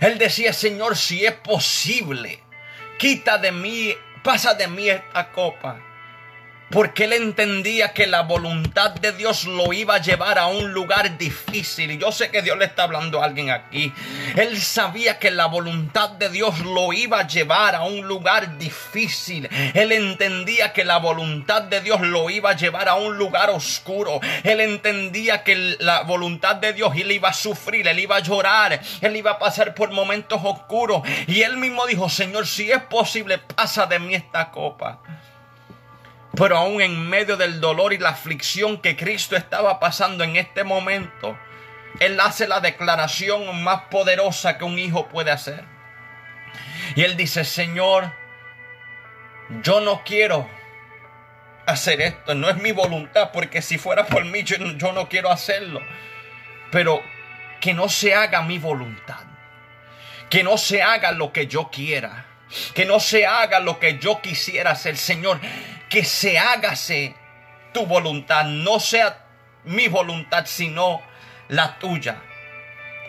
Él 0.00 0.18
decía, 0.18 0.52
Señor, 0.52 0.96
si 0.96 1.24
es 1.24 1.32
posible, 1.32 2.42
quita 2.98 3.38
de 3.38 3.52
mí, 3.52 3.94
pasa 4.22 4.54
de 4.54 4.66
mí 4.66 4.88
esta 4.88 5.30
copa 5.30 5.89
porque 6.70 7.04
él 7.04 7.12
entendía 7.12 7.92
que 7.92 8.06
la 8.06 8.22
voluntad 8.22 8.92
de 8.92 9.12
Dios 9.12 9.44
lo 9.44 9.72
iba 9.72 9.96
a 9.96 10.00
llevar 10.00 10.38
a 10.38 10.46
un 10.46 10.72
lugar 10.72 11.18
difícil. 11.18 11.90
Y 11.90 11.98
yo 11.98 12.12
sé 12.12 12.30
que 12.30 12.42
Dios 12.42 12.56
le 12.58 12.66
está 12.66 12.84
hablando 12.84 13.20
a 13.20 13.24
alguien 13.24 13.50
aquí. 13.50 13.92
Él 14.36 14.60
sabía 14.60 15.18
que 15.18 15.30
la 15.30 15.46
voluntad 15.46 16.10
de 16.10 16.28
Dios 16.28 16.60
lo 16.60 16.92
iba 16.92 17.20
a 17.20 17.26
llevar 17.26 17.74
a 17.74 17.82
un 17.82 18.06
lugar 18.06 18.56
difícil. 18.58 19.48
Él 19.74 19.92
entendía 19.92 20.72
que 20.72 20.84
la 20.84 20.98
voluntad 20.98 21.62
de 21.62 21.80
Dios 21.80 22.00
lo 22.00 22.30
iba 22.30 22.50
a 22.50 22.56
llevar 22.56 22.88
a 22.88 22.94
un 22.94 23.18
lugar 23.18 23.50
oscuro. 23.50 24.20
Él 24.44 24.60
entendía 24.60 25.42
que 25.42 25.76
la 25.80 26.02
voluntad 26.02 26.56
de 26.56 26.72
Dios 26.72 26.92
él 26.96 27.10
iba 27.10 27.30
a 27.30 27.34
sufrir, 27.34 27.88
él 27.88 27.98
iba 27.98 28.16
a 28.16 28.20
llorar, 28.20 28.80
él 29.00 29.16
iba 29.16 29.32
a 29.32 29.38
pasar 29.38 29.74
por 29.74 29.90
momentos 29.90 30.40
oscuros. 30.44 31.02
Y 31.26 31.42
él 31.42 31.56
mismo 31.56 31.86
dijo, 31.86 32.08
Señor, 32.08 32.46
si 32.46 32.70
es 32.70 32.82
posible, 32.82 33.38
pasa 33.38 33.86
de 33.86 33.98
mí 33.98 34.14
esta 34.14 34.50
copa. 34.50 35.00
Pero 36.34 36.56
aún 36.56 36.80
en 36.80 37.08
medio 37.08 37.36
del 37.36 37.60
dolor 37.60 37.92
y 37.92 37.98
la 37.98 38.10
aflicción 38.10 38.80
que 38.80 38.96
Cristo 38.96 39.36
estaba 39.36 39.80
pasando 39.80 40.24
en 40.24 40.36
este 40.36 40.64
momento, 40.64 41.38
Él 41.98 42.18
hace 42.20 42.46
la 42.46 42.60
declaración 42.60 43.62
más 43.62 43.82
poderosa 43.90 44.56
que 44.56 44.64
un 44.64 44.78
hijo 44.78 45.08
puede 45.08 45.30
hacer. 45.30 45.64
Y 46.94 47.02
Él 47.02 47.16
dice, 47.16 47.44
Señor, 47.44 48.12
yo 49.62 49.80
no 49.80 50.02
quiero 50.04 50.48
hacer 51.66 52.00
esto, 52.00 52.34
no 52.34 52.48
es 52.48 52.56
mi 52.56 52.72
voluntad, 52.72 53.30
porque 53.32 53.62
si 53.62 53.78
fuera 53.78 54.06
por 54.06 54.24
mí 54.24 54.42
yo, 54.44 54.58
no 54.58 55.08
quiero 55.08 55.30
hacerlo. 55.30 55.80
Pero 56.70 57.02
que 57.60 57.74
no 57.74 57.88
se 57.88 58.14
haga 58.14 58.42
mi 58.42 58.58
voluntad, 58.58 59.24
Que 60.28 60.44
no 60.44 60.56
se 60.56 60.82
haga 60.82 61.10
lo 61.10 61.32
que 61.32 61.48
yo 61.48 61.70
quiera. 61.70 62.26
Que 62.74 62.84
no 62.84 63.00
se 63.00 63.26
haga 63.26 63.60
lo 63.60 63.78
que 63.80 63.98
yo 63.98 64.20
quisiera 64.22 64.72
hacer, 64.72 64.96
Señor. 64.96 65.40
Que 65.90 66.04
se 66.04 66.38
hágase 66.38 67.14
tu 67.74 67.84
voluntad. 67.84 68.44
No 68.44 68.80
sea 68.80 69.26
mi 69.64 69.88
voluntad, 69.88 70.46
sino 70.46 71.02
la 71.48 71.78
tuya. 71.78 72.22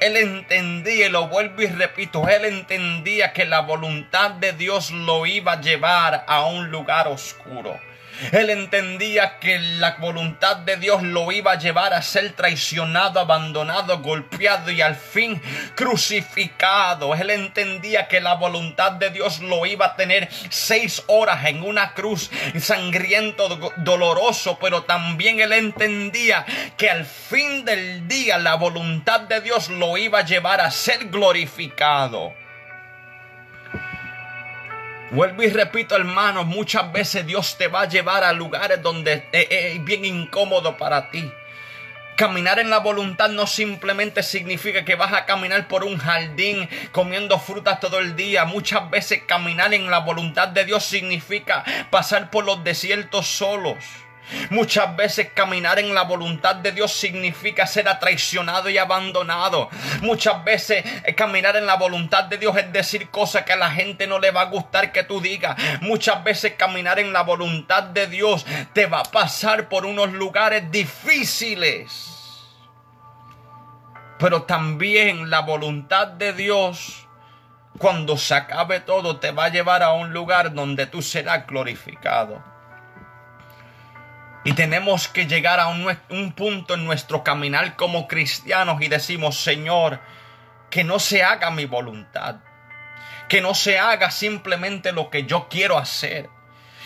Él 0.02 0.18
entendía, 0.18 1.06
y 1.06 1.10
lo 1.10 1.28
vuelvo 1.28 1.62
y 1.62 1.68
repito, 1.68 2.28
él 2.28 2.44
entendía 2.46 3.34
que 3.34 3.46
la 3.46 3.62
voluntad 3.62 4.32
de 4.32 4.52
Dios 4.52 4.90
lo 4.90 5.28
iba 5.28 5.54
a 5.54 5.62
llevar 5.62 6.26
a 6.28 6.46
un 6.46 6.72
lugar 6.72 7.08
oscuro. 7.08 7.80
Él 8.32 8.50
entendía 8.50 9.40
que 9.40 9.60
la 9.60 9.96
voluntad 9.96 10.58
de 10.58 10.78
Dios 10.78 11.02
lo 11.02 11.32
iba 11.32 11.54
a 11.54 11.60
llevar 11.60 11.94
a 11.94 12.02
ser 12.02 12.34
traicionado, 12.34 13.20
abandonado, 13.20 14.00
golpeado 14.00 14.72
y 14.72 14.82
al 14.82 14.96
fin 14.96 15.42
crucificado. 15.76 17.16
Él 17.16 17.30
entendía 17.32 18.08
que 18.08 18.22
la 18.22 18.36
voluntad 18.36 18.94
de 18.94 19.10
Dios 19.10 19.40
lo 19.40 19.66
iba 19.66 19.88
a 19.88 19.96
tener 19.96 20.30
seis 20.50 21.04
horas 21.08 21.46
en 21.46 21.64
una 21.64 21.94
cruz 21.94 22.30
sangriento, 22.60 23.74
doloroso, 23.78 24.58
pero 24.62 24.84
también 24.84 25.40
él 25.40 25.54
entendía 25.54 26.46
que 26.78 26.90
al 26.90 27.06
fin 27.06 27.66
del 27.66 28.08
día 28.08 28.38
la 28.38 28.56
voluntad 28.56 29.22
de 29.22 29.42
Dios 29.42 29.70
lo 29.70 29.98
iba 29.98 30.20
a 30.20 30.26
llevar 30.26 30.62
a 30.62 30.72
ser 30.72 31.10
glorificado. 31.10 32.41
Vuelvo 35.12 35.44
y 35.44 35.50
repito, 35.50 35.98
hermanos, 35.98 36.46
muchas 36.46 36.90
veces 36.94 37.28
Dios 37.28 37.58
te 37.58 37.68
va 37.68 37.82
a 37.82 37.88
llevar 37.90 38.24
a 38.24 38.32
lugares 38.32 38.82
donde 38.82 39.26
es 39.34 39.84
bien 39.84 40.06
incómodo 40.06 40.78
para 40.78 41.12
ti. 41.12 41.30
Caminar 42.16 42.60
en 42.60 42.70
la 42.70 42.78
voluntad 42.78 43.28
no 43.28 43.46
simplemente 43.46 44.24
significa 44.24 44.86
que 44.86 44.96
vas 44.96 45.12
a 45.12 45.26
caminar 45.26 45.68
por 45.68 45.84
un 45.84 45.98
jardín 45.98 46.70
comiendo 46.94 47.40
frutas 47.40 47.82
todo 47.82 48.00
el 48.00 48.16
día. 48.16 48.46
Muchas 48.46 48.90
veces 48.90 49.24
caminar 49.26 49.74
en 49.74 49.92
la 49.92 50.00
voluntad 50.00 50.48
de 50.48 50.64
Dios 50.64 50.86
significa 50.86 51.66
pasar 51.90 52.30
por 52.30 52.46
los 52.46 52.64
desiertos 52.64 53.28
solos. 53.28 53.76
Muchas 54.50 54.96
veces 54.96 55.30
caminar 55.34 55.80
en 55.80 55.94
la 55.94 56.04
voluntad 56.04 56.56
de 56.56 56.72
Dios 56.72 56.92
significa 56.94 57.68
ser 57.68 57.82
traicionado 58.00 58.70
y 58.70 58.78
abandonado. 58.78 59.70
Muchas 60.02 60.44
veces 60.44 60.84
eh, 61.04 61.16
caminar 61.16 61.56
en 61.56 61.66
la 61.66 61.76
voluntad 61.76 62.26
de 62.26 62.38
Dios 62.38 62.56
es 62.58 62.72
decir 62.72 63.10
cosas 63.10 63.44
que 63.44 63.54
a 63.54 63.58
la 63.58 63.72
gente 63.72 64.08
no 64.08 64.20
le 64.20 64.32
va 64.32 64.42
a 64.42 64.46
gustar 64.46 64.92
que 64.92 65.04
tú 65.04 65.22
digas. 65.22 65.58
Muchas 65.82 66.24
veces 66.24 66.54
caminar 66.58 67.00
en 67.00 67.14
la 67.14 67.24
voluntad 67.24 67.84
de 67.84 68.08
Dios 68.08 68.46
te 68.74 68.86
va 68.86 69.00
a 69.00 69.04
pasar 69.04 69.70
por 69.70 69.86
unos 69.86 70.12
lugares 70.12 70.72
difíciles. 70.72 72.12
Pero 74.20 74.44
también 74.44 75.32
la 75.32 75.40
voluntad 75.40 76.08
de 76.08 76.34
Dios, 76.34 77.08
cuando 77.80 78.18
se 78.18 78.36
acabe 78.36 78.80
todo, 78.80 79.18
te 79.18 79.32
va 79.32 79.46
a 79.46 79.50
llevar 79.50 79.82
a 79.82 79.94
un 79.94 80.14
lugar 80.14 80.54
donde 80.54 80.86
tú 80.86 81.02
serás 81.02 81.48
glorificado. 81.48 82.51
Y 84.44 84.54
tenemos 84.54 85.08
que 85.08 85.28
llegar 85.28 85.60
a 85.60 85.68
un, 85.68 86.34
punto 86.34 86.74
en 86.74 86.84
nuestro 86.84 87.24
caminar 87.24 87.76
como 87.76 88.08
cristianos 88.08 88.82
y 88.82 88.88
decimos, 88.88 89.40
Señor, 89.40 90.00
que 90.72 90.84
no 90.84 90.98
se 90.98 91.22
haga 91.22 91.52
mi 91.52 91.66
voluntad, 91.66 92.38
que 93.30 93.40
no 93.42 93.54
se 93.54 93.78
haga 93.78 94.10
simplemente 94.10 94.94
lo 94.94 95.12
que 95.12 95.26
yo 95.26 95.48
quiero 95.48 95.78
hacer, 95.78 96.30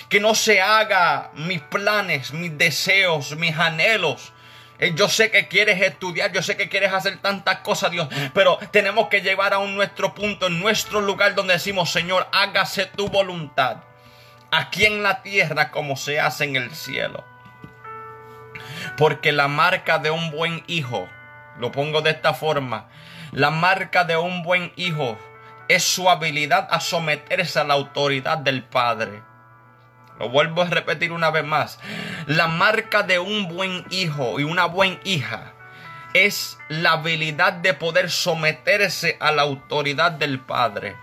que 0.09 0.19
no 0.19 0.35
se 0.35 0.61
haga 0.61 1.31
mis 1.33 1.61
planes, 1.61 2.33
mis 2.33 2.57
deseos, 2.57 3.37
mis 3.37 3.57
anhelos. 3.57 4.33
Eh, 4.77 4.91
yo 4.93 5.07
sé 5.07 5.31
que 5.31 5.47
quieres 5.47 5.81
estudiar, 5.81 6.33
yo 6.33 6.41
sé 6.41 6.57
que 6.57 6.67
quieres 6.67 6.91
hacer 6.91 7.21
tantas 7.21 7.59
cosas, 7.59 7.91
Dios, 7.91 8.09
pero 8.33 8.59
tenemos 8.71 9.07
que 9.07 9.21
llegar 9.21 9.53
a 9.53 9.59
un 9.59 9.75
nuestro 9.75 10.13
punto, 10.13 10.47
en 10.47 10.59
nuestro 10.59 10.99
lugar 10.99 11.35
donde 11.35 11.53
decimos, 11.53 11.89
Señor, 11.89 12.27
hágase 12.33 12.85
tu 12.85 13.07
voluntad, 13.07 13.77
aquí 14.51 14.85
en 14.85 15.01
la 15.01 15.21
tierra 15.21 15.71
como 15.71 15.95
se 15.95 16.19
hace 16.19 16.43
en 16.43 16.57
el 16.57 16.75
cielo. 16.75 17.34
Porque 18.97 19.31
la 19.31 19.47
marca 19.47 19.99
de 19.99 20.11
un 20.11 20.31
buen 20.31 20.63
hijo, 20.67 21.09
lo 21.59 21.71
pongo 21.71 22.01
de 22.01 22.11
esta 22.11 22.33
forma, 22.33 22.87
la 23.31 23.49
marca 23.51 24.05
de 24.05 24.15
un 24.15 24.43
buen 24.43 24.71
hijo 24.75 25.17
es 25.67 25.83
su 25.83 26.09
habilidad 26.09 26.67
a 26.71 26.79
someterse 26.79 27.59
a 27.59 27.63
la 27.63 27.73
autoridad 27.73 28.37
del 28.37 28.63
Padre. 28.63 29.21
Lo 30.19 30.29
vuelvo 30.29 30.61
a 30.61 30.65
repetir 30.65 31.11
una 31.11 31.29
vez 31.31 31.43
más. 31.43 31.79
La 32.27 32.47
marca 32.47 33.03
de 33.03 33.19
un 33.19 33.49
buen 33.49 33.85
hijo 33.89 34.39
y 34.39 34.43
una 34.43 34.65
buena 34.65 34.99
hija 35.03 35.53
es 36.13 36.57
la 36.69 36.93
habilidad 36.93 37.53
de 37.53 37.73
poder 37.73 38.09
someterse 38.09 39.17
a 39.19 39.31
la 39.31 39.41
autoridad 39.41 40.13
del 40.13 40.39
Padre. 40.39 40.95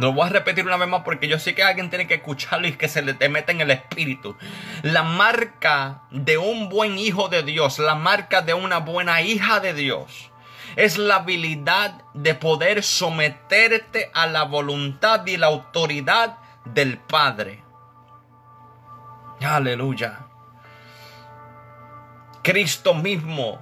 Lo 0.00 0.14
voy 0.14 0.26
a 0.26 0.30
repetir 0.30 0.64
una 0.64 0.78
vez 0.78 0.88
más 0.88 1.02
porque 1.04 1.28
yo 1.28 1.38
sé 1.38 1.54
que 1.54 1.62
alguien 1.62 1.90
tiene 1.90 2.06
que 2.06 2.14
escucharlo 2.14 2.66
y 2.66 2.72
que 2.72 2.88
se 2.88 3.02
le 3.02 3.12
te 3.12 3.28
mete 3.28 3.52
en 3.52 3.60
el 3.60 3.70
espíritu. 3.70 4.34
La 4.82 5.02
marca 5.02 6.04
de 6.10 6.38
un 6.38 6.70
buen 6.70 6.98
hijo 6.98 7.28
de 7.28 7.42
Dios, 7.42 7.78
la 7.78 7.94
marca 7.94 8.40
de 8.40 8.54
una 8.54 8.78
buena 8.78 9.20
hija 9.20 9.60
de 9.60 9.74
Dios, 9.74 10.30
es 10.76 10.96
la 10.96 11.16
habilidad 11.16 12.02
de 12.14 12.34
poder 12.34 12.82
someterte 12.82 14.10
a 14.14 14.26
la 14.26 14.44
voluntad 14.44 15.26
y 15.26 15.36
la 15.36 15.48
autoridad 15.48 16.38
del 16.64 16.96
Padre. 16.96 17.62
Aleluya. 19.42 20.26
Cristo 22.42 22.94
mismo 22.94 23.60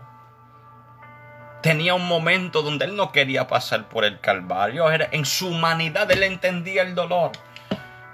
tenía 1.69 1.93
un 1.93 2.09
momento 2.09 2.63
donde 2.63 2.87
él 2.87 2.97
no 2.97 3.13
quería 3.13 3.47
pasar 3.47 3.91
por 3.91 4.07
el 4.07 4.21
Calvario. 4.21 4.87
En 4.91 5.27
su 5.27 5.49
humanidad 5.49 6.11
él 6.11 6.23
entendía 6.23 6.81
el 6.81 6.95
dolor. 6.95 7.33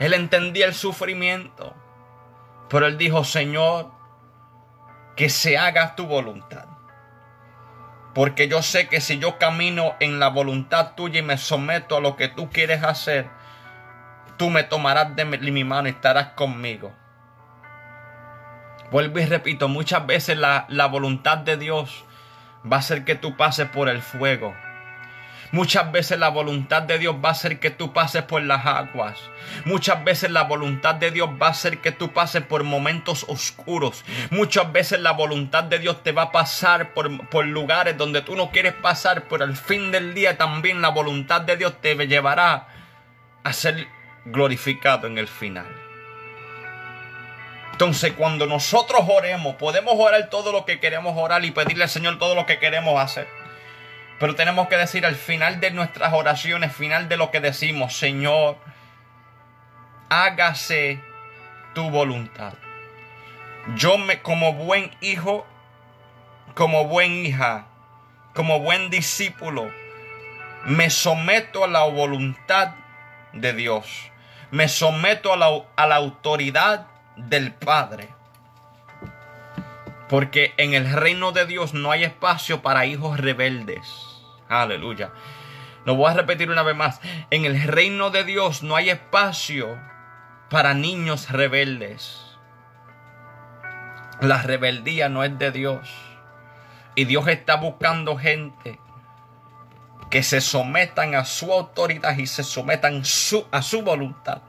Él 0.00 0.12
entendía 0.12 0.66
el 0.66 0.74
sufrimiento. 0.74 1.72
Pero 2.68 2.88
él 2.88 2.98
dijo, 2.98 3.22
Señor, 3.22 3.92
que 5.14 5.28
se 5.28 5.56
haga 5.56 5.94
tu 5.94 6.04
voluntad. 6.04 6.64
Porque 8.12 8.48
yo 8.48 8.60
sé 8.60 8.88
que 8.88 9.00
si 9.00 9.20
yo 9.20 9.38
camino 9.38 9.94
en 10.00 10.18
la 10.18 10.30
voluntad 10.30 10.96
tuya 10.96 11.20
y 11.20 11.22
me 11.22 11.38
someto 11.38 11.98
a 11.98 12.00
lo 12.00 12.16
que 12.16 12.26
tú 12.26 12.50
quieres 12.50 12.82
hacer, 12.82 13.28
tú 14.36 14.50
me 14.50 14.64
tomarás 14.64 15.14
de 15.14 15.24
mi 15.26 15.62
mano 15.62 15.86
y 15.86 15.92
estarás 15.92 16.30
conmigo. 16.30 16.92
Vuelvo 18.90 19.20
y 19.20 19.26
repito, 19.26 19.68
muchas 19.68 20.04
veces 20.06 20.36
la, 20.36 20.66
la 20.68 20.86
voluntad 20.86 21.38
de 21.38 21.56
Dios 21.56 22.04
va 22.70 22.78
a 22.78 22.82
ser 22.82 23.04
que 23.04 23.14
tú 23.14 23.36
pases 23.36 23.68
por 23.68 23.88
el 23.88 24.02
fuego. 24.02 24.54
Muchas 25.52 25.92
veces 25.92 26.18
la 26.18 26.30
voluntad 26.30 26.82
de 26.82 26.98
Dios 26.98 27.14
va 27.24 27.30
a 27.30 27.34
ser 27.34 27.60
que 27.60 27.70
tú 27.70 27.92
pases 27.92 28.24
por 28.24 28.42
las 28.42 28.66
aguas. 28.66 29.30
Muchas 29.64 30.02
veces 30.02 30.32
la 30.32 30.42
voluntad 30.42 30.96
de 30.96 31.12
Dios 31.12 31.30
va 31.40 31.46
a 31.48 31.54
ser 31.54 31.78
que 31.78 31.92
tú 31.92 32.12
pases 32.12 32.42
por 32.42 32.64
momentos 32.64 33.24
oscuros. 33.28 34.04
Muchas 34.30 34.72
veces 34.72 34.98
la 34.98 35.12
voluntad 35.12 35.62
de 35.62 35.78
Dios 35.78 36.02
te 36.02 36.10
va 36.10 36.22
a 36.22 36.32
pasar 36.32 36.92
por, 36.92 37.28
por 37.28 37.46
lugares 37.46 37.96
donde 37.96 38.22
tú 38.22 38.34
no 38.34 38.50
quieres 38.50 38.72
pasar, 38.74 39.28
pero 39.28 39.44
al 39.44 39.56
fin 39.56 39.92
del 39.92 40.12
día 40.12 40.36
también 40.36 40.82
la 40.82 40.88
voluntad 40.88 41.42
de 41.42 41.56
Dios 41.56 41.80
te 41.80 41.94
llevará 42.08 42.66
a 43.44 43.52
ser 43.52 43.86
glorificado 44.24 45.06
en 45.06 45.18
el 45.18 45.28
final. 45.28 45.83
Entonces, 47.74 48.12
cuando 48.12 48.46
nosotros 48.46 49.00
oremos, 49.08 49.56
podemos 49.56 49.94
orar 49.96 50.30
todo 50.30 50.52
lo 50.52 50.64
que 50.64 50.78
queremos 50.78 51.14
orar 51.16 51.44
y 51.44 51.50
pedirle 51.50 51.82
al 51.82 51.90
Señor 51.90 52.20
todo 52.20 52.36
lo 52.36 52.46
que 52.46 52.60
queremos 52.60 53.00
hacer. 53.00 53.26
Pero 54.20 54.36
tenemos 54.36 54.68
que 54.68 54.76
decir 54.76 55.04
al 55.04 55.16
final 55.16 55.58
de 55.58 55.72
nuestras 55.72 56.12
oraciones, 56.12 56.72
final 56.72 57.08
de 57.08 57.16
lo 57.16 57.32
que 57.32 57.40
decimos, 57.40 57.96
Señor, 57.96 58.58
hágase 60.08 61.00
tu 61.74 61.90
voluntad. 61.90 62.54
Yo 63.74 63.98
me, 63.98 64.22
como 64.22 64.52
buen 64.52 64.92
hijo, 65.00 65.44
como 66.54 66.86
buen 66.86 67.26
hija, 67.26 67.66
como 68.34 68.60
buen 68.60 68.88
discípulo, 68.88 69.68
me 70.64 70.90
someto 70.90 71.64
a 71.64 71.66
la 71.66 71.82
voluntad 71.82 72.76
de 73.32 73.52
Dios. 73.52 74.12
Me 74.52 74.68
someto 74.68 75.32
a 75.32 75.36
la, 75.36 75.48
a 75.74 75.88
la 75.88 75.96
autoridad 75.96 76.93
del 77.16 77.52
Padre. 77.52 78.08
Porque 80.08 80.54
en 80.56 80.74
el 80.74 80.90
reino 80.92 81.32
de 81.32 81.46
Dios 81.46 81.74
no 81.74 81.90
hay 81.90 82.04
espacio 82.04 82.62
para 82.62 82.86
hijos 82.86 83.18
rebeldes. 83.18 83.88
Aleluya. 84.48 85.12
Lo 85.84 85.96
voy 85.96 86.10
a 86.10 86.14
repetir 86.14 86.50
una 86.50 86.62
vez 86.62 86.76
más. 86.76 87.00
En 87.30 87.44
el 87.44 87.62
reino 87.62 88.10
de 88.10 88.24
Dios 88.24 88.62
no 88.62 88.76
hay 88.76 88.90
espacio 88.90 89.78
para 90.50 90.74
niños 90.74 91.30
rebeldes. 91.30 92.38
La 94.20 94.42
rebeldía 94.42 95.08
no 95.08 95.24
es 95.24 95.38
de 95.38 95.50
Dios. 95.50 95.90
Y 96.94 97.06
Dios 97.06 97.26
está 97.28 97.56
buscando 97.56 98.16
gente 98.16 98.78
que 100.10 100.22
se 100.22 100.40
sometan 100.40 101.14
a 101.14 101.24
su 101.24 101.52
autoridad 101.52 102.16
y 102.16 102.26
se 102.26 102.44
sometan 102.44 103.02
a 103.50 103.62
su 103.62 103.82
voluntad 103.82 104.42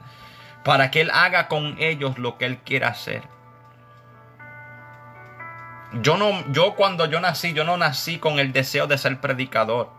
para 0.65 0.89
que 0.89 1.01
Él 1.01 1.11
haga 1.13 1.47
con 1.47 1.77
ellos 1.79 2.17
lo 2.17 2.39
que 2.39 2.45
Él 2.45 2.57
quiera 2.57 2.87
hacer. 2.89 3.21
Yo 6.01 6.17
no, 6.17 6.43
yo 6.51 6.73
cuando 6.73 7.05
yo 7.05 7.21
nací, 7.21 7.53
yo 7.53 7.63
no 7.63 7.77
nací 7.77 8.17
con 8.17 8.39
el 8.39 8.51
deseo 8.51 8.87
de 8.87 8.97
ser 8.97 9.21
predicador. 9.21 9.91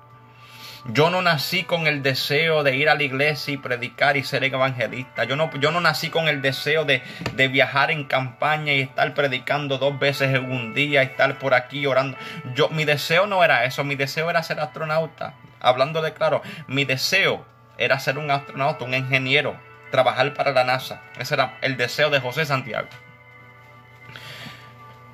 Yo 0.88 1.08
no 1.08 1.22
nací 1.22 1.62
con 1.62 1.86
el 1.86 2.02
deseo 2.02 2.64
de 2.64 2.76
ir 2.76 2.88
a 2.88 2.96
la 2.96 3.04
iglesia 3.04 3.54
y 3.54 3.58
predicar 3.58 4.16
y 4.16 4.24
ser 4.24 4.42
evangelista. 4.42 5.22
Yo 5.22 5.36
no, 5.36 5.50
yo 5.58 5.70
no 5.70 5.80
nací 5.80 6.10
con 6.10 6.26
el 6.26 6.42
deseo 6.42 6.84
de, 6.84 7.00
de, 7.34 7.48
viajar 7.48 7.92
en 7.92 8.04
campaña 8.04 8.72
y 8.72 8.80
estar 8.80 9.14
predicando 9.14 9.78
dos 9.78 9.98
veces 9.98 10.34
en 10.34 10.50
un 10.50 10.74
día 10.74 11.02
y 11.02 11.06
estar 11.06 11.38
por 11.38 11.54
aquí 11.54 11.86
orando. 11.86 12.16
Yo, 12.54 12.68
mi 12.70 12.84
deseo 12.84 13.26
no 13.26 13.42
era 13.42 13.64
eso. 13.64 13.84
Mi 13.84 13.94
deseo 13.94 14.30
era 14.30 14.42
ser 14.42 14.60
astronauta. 14.60 15.34
Hablando 15.60 16.02
de 16.02 16.12
claro, 16.12 16.42
mi 16.66 16.84
deseo 16.84 17.44
era 17.78 17.98
ser 17.98 18.18
un 18.18 18.30
astronauta, 18.30 18.84
un 18.84 18.94
ingeniero, 18.94 19.56
trabajar 19.90 20.34
para 20.34 20.52
la 20.52 20.64
NASA. 20.64 21.02
Ese 21.18 21.34
era 21.34 21.58
el 21.62 21.76
deseo 21.76 22.10
de 22.10 22.20
José 22.20 22.44
Santiago. 22.44 22.88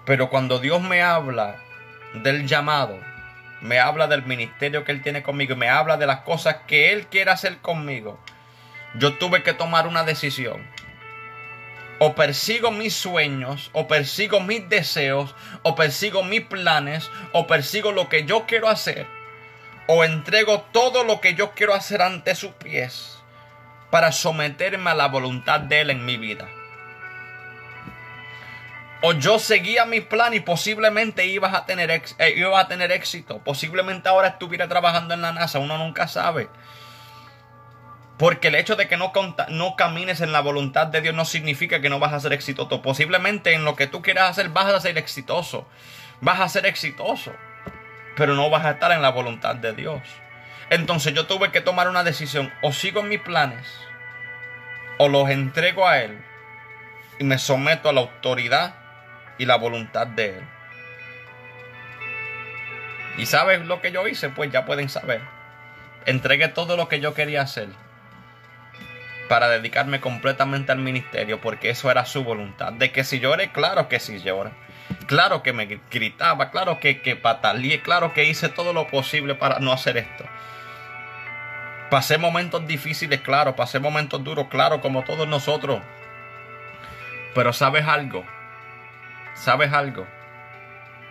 Pero 0.05 0.31
cuando 0.31 0.59
Dios 0.59 0.83
me 0.83 1.03
habla 1.03 1.57
del 2.15 2.47
llamado, 2.47 2.99
me 3.61 3.79
habla 3.79 4.09
del 4.09 4.25
ministerio 4.25 4.85
que 4.85 4.93
Él 4.93 5.03
tiene 5.03 5.23
conmigo, 5.23 5.55
me 5.55 5.69
habla 5.69 5.97
de 5.97 6.07
las 6.07 6.21
cosas 6.21 6.57
que 6.67 6.93
Él 6.93 7.07
quiere 7.07 7.31
hacer 7.31 7.59
conmigo, 7.59 8.19
yo 8.95 9.15
tuve 9.15 9.43
que 9.43 9.55
tomar 9.55 9.87
una 9.87 10.03
decisión. 10.03 10.67
O 12.01 12.17
persigo 12.17 12.73
mis 12.73 12.95
sueños, 12.95 13.71
o 13.73 13.87
persigo 13.87 14.41
mis 14.41 14.69
deseos, 14.69 15.37
o 15.63 15.77
persigo 15.77 16.25
mis 16.25 16.41
planes, 16.41 17.09
o 17.33 17.47
persigo 17.47 17.93
lo 17.93 18.09
que 18.09 18.25
yo 18.25 18.45
quiero 18.47 18.69
hacer, 18.69 19.07
o 19.87 20.03
entrego 20.03 20.63
todo 20.73 21.05
lo 21.05 21.21
que 21.21 21.35
yo 21.35 21.53
quiero 21.53 21.75
hacer 21.75 22.03
ante 22.03 22.35
sus 22.35 22.51
pies 22.53 23.22
para 23.93 24.11
someterme 24.11 24.91
a 24.91 24.95
la 24.95 25.07
voluntad 25.07 25.61
de 25.61 25.83
Él 25.83 25.91
en 25.91 26.05
mi 26.05 26.17
vida 26.17 26.49
o 29.03 29.13
yo 29.13 29.39
seguía 29.41 29.85
mi 29.85 30.01
plan 30.01 30.33
y 30.33 30.41
posiblemente 30.41 31.27
ibas 31.27 31.55
a 31.55 31.67
tener, 31.67 31.91
eh, 31.91 32.45
a 32.57 32.69
tener 32.69 32.93
éxito. 32.93 33.41
Posiblemente 33.41 34.09
ahora 34.09 34.29
estuviera 34.29 34.69
trabajando 34.69 35.13
en 35.13 35.23
la 35.23 35.33
NASA, 35.33 35.59
uno 35.59 35.77
nunca 35.77 36.07
sabe. 36.07 36.49
Porque 38.17 38.49
el 38.49 38.55
hecho 38.55 38.77
de 38.77 38.87
que 38.87 38.97
no, 38.97 39.13
no 39.49 39.75
camines 39.75 40.21
en 40.21 40.31
la 40.31 40.41
voluntad 40.41 40.87
de 40.87 41.01
Dios 41.01 41.17
no 41.17 41.25
significa 41.25 41.81
que 41.81 41.91
no 41.91 41.99
vas 41.99 42.13
a 42.13 42.21
ser 42.21 42.33
exitoso. 42.33 42.81
Posiblemente 42.81 43.53
en 43.55 43.65
lo 43.65 43.75
que 43.75 43.89
tú 43.89 44.03
quieras 44.03 44.31
hacer 44.31 44.51
vas 44.51 44.67
a 44.67 44.81
ser 44.81 44.97
exitoso. 44.97 45.67
Vas 46.21 46.39
a 46.39 46.49
ser 46.49 46.65
exitoso. 46.67 47.33
Pero 48.17 48.37
no 48.37 48.51
vas 48.51 48.65
a 48.65 48.73
estar 48.73 48.93
en 48.93 49.03
la 49.03 49.11
voluntad 49.11 49.57
de 49.57 49.73
Dios. 49.73 50.01
Entonces 50.73 51.13
yo 51.13 51.27
tuve 51.27 51.53
que 51.53 51.61
tomar 51.61 51.87
una 51.87 52.03
decisión. 52.03 52.51
O 52.63 52.73
sigo 52.73 53.03
mis 53.03 53.21
planes. 53.21 53.67
O 54.97 55.11
los 55.11 55.29
entrego 55.29 55.87
a 55.87 55.99
Él. 55.99 56.19
Y 57.19 57.25
me 57.25 57.37
someto 57.37 57.91
a 57.91 57.93
la 57.93 58.01
autoridad 58.01 58.75
y 59.37 59.45
la 59.45 59.57
voluntad 59.57 60.07
de 60.07 60.39
Él. 60.39 60.45
¿Y 63.19 63.27
sabes 63.27 63.67
lo 63.67 63.83
que 63.83 63.93
yo 63.93 64.09
hice? 64.09 64.31
Pues 64.31 64.51
ya 64.51 64.65
pueden 64.65 64.89
saber. 64.89 65.21
Entregué 66.07 66.49
todo 66.49 66.79
lo 66.79 66.89
que 66.89 67.01
yo 67.01 67.13
quería 67.13 67.43
hacer 67.43 67.69
para 69.29 69.51
dedicarme 69.51 70.01
completamente 70.01 70.73
al 70.73 70.79
ministerio, 70.79 71.39
porque 71.43 71.69
eso 71.69 71.91
era 71.91 72.07
su 72.07 72.25
voluntad. 72.25 72.73
De 72.73 72.93
que 72.93 73.05
si 73.05 73.21
lloré, 73.21 73.53
claro 73.53 73.91
que 73.91 74.01
sí 74.01 74.21
lloré. 74.21 74.53
Claro 75.07 75.43
que 75.43 75.53
me 75.53 75.81
gritaba, 75.91 76.51
claro 76.51 76.81
que, 76.81 77.03
que 77.03 77.15
pataleé, 77.15 77.83
claro 77.83 78.15
que 78.15 78.25
hice 78.25 78.49
todo 78.49 78.73
lo 78.73 78.89
posible 78.89 79.35
para 79.35 79.59
no 79.59 79.71
hacer 79.71 79.99
esto. 79.99 80.25
Pasé 81.93 82.17
momentos 82.17 82.67
difíciles, 82.67 83.21
claro, 83.21 83.55
pasé 83.55 83.79
momentos 83.79 84.25
duros, 84.25 84.47
claro, 84.49 84.81
como 84.81 85.05
todos 85.05 85.29
nosotros. 85.29 85.83
Pero 87.35 87.53
sabes 87.53 87.87
algo, 87.87 88.25
¿Sabes 89.35 89.75
algo? 89.75 90.07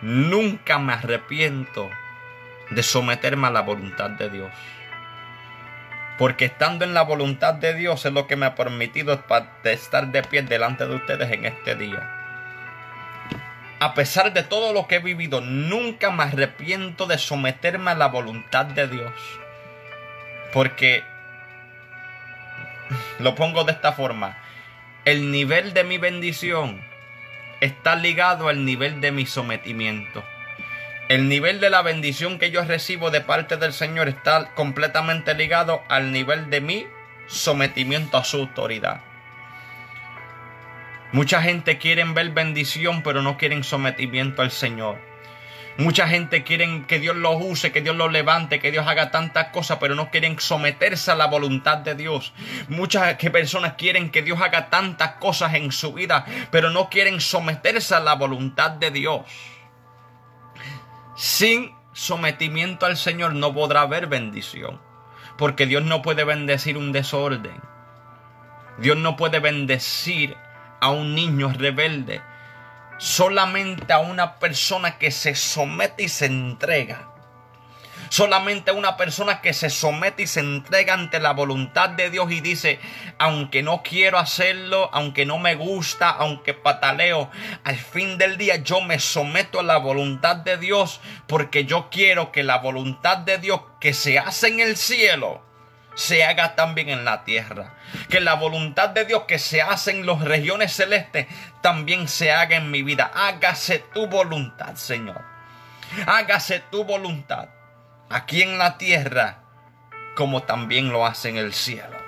Nunca 0.00 0.80
me 0.80 0.94
arrepiento 0.94 1.88
de 2.70 2.82
someterme 2.82 3.46
a 3.46 3.50
la 3.50 3.60
voluntad 3.60 4.10
de 4.10 4.28
Dios. 4.28 4.50
Porque 6.18 6.46
estando 6.46 6.84
en 6.84 6.94
la 6.94 7.02
voluntad 7.02 7.54
de 7.54 7.74
Dios 7.74 8.04
es 8.04 8.12
lo 8.12 8.26
que 8.26 8.34
me 8.34 8.46
ha 8.46 8.56
permitido 8.56 9.22
estar 9.62 10.08
de 10.08 10.22
pie 10.24 10.42
delante 10.42 10.84
de 10.84 10.96
ustedes 10.96 11.30
en 11.30 11.44
este 11.44 11.76
día. 11.76 12.10
A 13.78 13.94
pesar 13.94 14.32
de 14.32 14.42
todo 14.42 14.72
lo 14.72 14.88
que 14.88 14.96
he 14.96 14.98
vivido, 14.98 15.40
nunca 15.40 16.10
me 16.10 16.24
arrepiento 16.24 17.06
de 17.06 17.18
someterme 17.18 17.92
a 17.92 17.94
la 17.94 18.08
voluntad 18.08 18.66
de 18.66 18.88
Dios. 18.88 19.12
Porque, 20.52 21.02
lo 23.18 23.34
pongo 23.34 23.64
de 23.64 23.72
esta 23.72 23.92
forma, 23.92 24.36
el 25.04 25.30
nivel 25.30 25.72
de 25.74 25.84
mi 25.84 25.98
bendición 25.98 26.80
está 27.60 27.96
ligado 27.96 28.48
al 28.48 28.64
nivel 28.64 29.00
de 29.00 29.12
mi 29.12 29.24
sometimiento. 29.24 30.24
El 31.08 31.28
nivel 31.28 31.60
de 31.60 31.70
la 31.70 31.82
bendición 31.82 32.38
que 32.38 32.50
yo 32.50 32.64
recibo 32.64 33.10
de 33.10 33.20
parte 33.20 33.56
del 33.56 33.72
Señor 33.72 34.08
está 34.08 34.54
completamente 34.54 35.34
ligado 35.34 35.82
al 35.88 36.12
nivel 36.12 36.50
de 36.50 36.60
mi 36.60 36.86
sometimiento 37.26 38.16
a 38.16 38.24
su 38.24 38.38
autoridad. 38.38 39.00
Mucha 41.12 41.42
gente 41.42 41.78
quiere 41.78 42.04
ver 42.04 42.30
bendición, 42.30 43.02
pero 43.02 43.20
no 43.22 43.36
quieren 43.36 43.64
sometimiento 43.64 44.42
al 44.42 44.50
Señor. 44.50 45.11
Mucha 45.78 46.06
gente 46.06 46.44
quiere 46.44 46.84
que 46.86 46.98
Dios 46.98 47.16
los 47.16 47.36
use, 47.40 47.72
que 47.72 47.80
Dios 47.80 47.96
los 47.96 48.12
levante, 48.12 48.60
que 48.60 48.70
Dios 48.70 48.86
haga 48.86 49.10
tantas 49.10 49.48
cosas, 49.48 49.78
pero 49.80 49.94
no 49.94 50.10
quieren 50.10 50.38
someterse 50.38 51.10
a 51.10 51.14
la 51.14 51.26
voluntad 51.26 51.78
de 51.78 51.94
Dios. 51.94 52.34
Muchas 52.68 53.14
personas 53.16 53.74
quieren 53.78 54.10
que 54.10 54.22
Dios 54.22 54.40
haga 54.40 54.68
tantas 54.68 55.12
cosas 55.14 55.54
en 55.54 55.72
su 55.72 55.94
vida, 55.94 56.26
pero 56.50 56.70
no 56.70 56.90
quieren 56.90 57.20
someterse 57.20 57.94
a 57.94 58.00
la 58.00 58.14
voluntad 58.14 58.72
de 58.72 58.90
Dios. 58.90 59.22
Sin 61.16 61.72
sometimiento 61.92 62.86
al 62.86 62.96
Señor 62.96 63.34
no 63.34 63.54
podrá 63.54 63.82
haber 63.82 64.06
bendición, 64.06 64.80
porque 65.38 65.66
Dios 65.66 65.82
no 65.82 66.02
puede 66.02 66.24
bendecir 66.24 66.76
un 66.76 66.92
desorden. 66.92 67.60
Dios 68.78 68.96
no 68.98 69.16
puede 69.16 69.38
bendecir 69.38 70.36
a 70.80 70.90
un 70.90 71.14
niño 71.14 71.52
rebelde 71.52 72.20
solamente 73.02 73.92
a 73.92 73.98
una 73.98 74.38
persona 74.38 74.96
que 74.96 75.10
se 75.10 75.34
somete 75.34 76.04
y 76.04 76.08
se 76.08 76.26
entrega. 76.26 77.08
Solamente 78.10 78.70
a 78.70 78.74
una 78.74 78.96
persona 78.96 79.40
que 79.40 79.52
se 79.52 79.70
somete 79.70 80.22
y 80.22 80.26
se 80.28 80.38
entrega 80.38 80.94
ante 80.94 81.18
la 81.18 81.32
voluntad 81.32 81.90
de 81.90 82.10
Dios 82.10 82.30
y 82.30 82.40
dice, 82.40 82.78
aunque 83.18 83.64
no 83.64 83.82
quiero 83.82 84.18
hacerlo, 84.18 84.88
aunque 84.92 85.26
no 85.26 85.38
me 85.38 85.56
gusta, 85.56 86.10
aunque 86.10 86.54
pataleo, 86.54 87.28
al 87.64 87.76
fin 87.76 88.18
del 88.18 88.36
día 88.36 88.56
yo 88.56 88.80
me 88.82 89.00
someto 89.00 89.58
a 89.58 89.64
la 89.64 89.78
voluntad 89.78 90.36
de 90.36 90.56
Dios 90.58 91.00
porque 91.26 91.64
yo 91.64 91.88
quiero 91.90 92.30
que 92.30 92.44
la 92.44 92.58
voluntad 92.58 93.16
de 93.18 93.38
Dios 93.38 93.62
que 93.80 93.94
se 93.94 94.20
hace 94.20 94.46
en 94.46 94.60
el 94.60 94.76
cielo, 94.76 95.42
se 95.94 96.24
haga 96.24 96.54
también 96.54 96.88
en 96.88 97.04
la 97.04 97.24
tierra. 97.24 97.74
Que 98.08 98.20
la 98.20 98.34
voluntad 98.34 98.90
de 98.90 99.04
Dios 99.04 99.24
que 99.28 99.38
se 99.38 99.62
hace 99.62 99.90
en 99.90 100.06
las 100.06 100.20
regiones 100.22 100.72
celestes 100.72 101.26
también 101.60 102.08
se 102.08 102.32
haga 102.32 102.56
en 102.56 102.70
mi 102.70 102.82
vida. 102.82 103.10
Hágase 103.14 103.80
tu 103.92 104.06
voluntad, 104.06 104.74
Señor. 104.76 105.22
Hágase 106.06 106.60
tu 106.70 106.84
voluntad 106.84 107.48
aquí 108.12 108.42
en 108.42 108.58
la 108.58 108.78
tierra 108.78 109.38
como 110.14 110.42
también 110.42 110.92
lo 110.92 111.06
hace 111.06 111.30
en 111.30 111.36
el 111.38 111.52
cielo. 111.52 112.02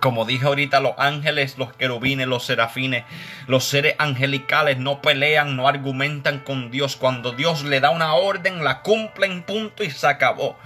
Como 0.00 0.24
dije 0.24 0.46
ahorita, 0.46 0.80
los 0.80 0.94
ángeles, 0.98 1.56
los 1.58 1.72
querubines, 1.74 2.26
los 2.26 2.44
serafines, 2.44 3.04
los 3.46 3.64
seres 3.64 3.94
angelicales 3.98 4.78
no 4.78 5.00
pelean, 5.00 5.54
no 5.56 5.68
argumentan 5.68 6.40
con 6.40 6.72
Dios. 6.72 6.96
Cuando 6.96 7.32
Dios 7.32 7.62
le 7.62 7.78
da 7.78 7.90
una 7.90 8.14
orden, 8.14 8.64
la 8.64 8.82
cumple 8.82 9.26
en 9.26 9.44
punto 9.44 9.84
y 9.84 9.90
se 9.90 10.06
acabó 10.06 10.58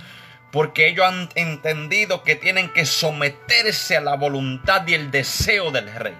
porque 0.56 0.88
ellos 0.88 1.04
han 1.04 1.28
entendido 1.34 2.22
que 2.22 2.34
tienen 2.34 2.72
que 2.72 2.86
someterse 2.86 3.94
a 3.94 4.00
la 4.00 4.16
voluntad 4.16 4.86
y 4.86 4.94
el 4.94 5.10
deseo 5.10 5.70
del 5.70 5.92
rey. 5.92 6.16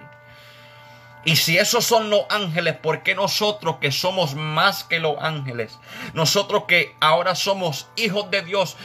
Y 1.25 1.37
si 1.37 1.57
esos 1.57 1.87
son 1.87 2.11
los 2.11 2.27
ángeles, 2.29 2.77
¿por 2.77 3.03
qué 3.03 3.15
nosotros 3.15 3.77
que 3.81 3.91
somos 3.91 4.35
más 4.35 4.85
que 4.85 5.01
los 5.01 5.17
ángeles, 5.21 5.79
nosotros 6.13 6.65
que 6.69 6.95
ahora 7.01 7.35
somos 7.35 7.89
hijos 7.97 8.31
de 8.31 8.43
Dios, 8.43 8.77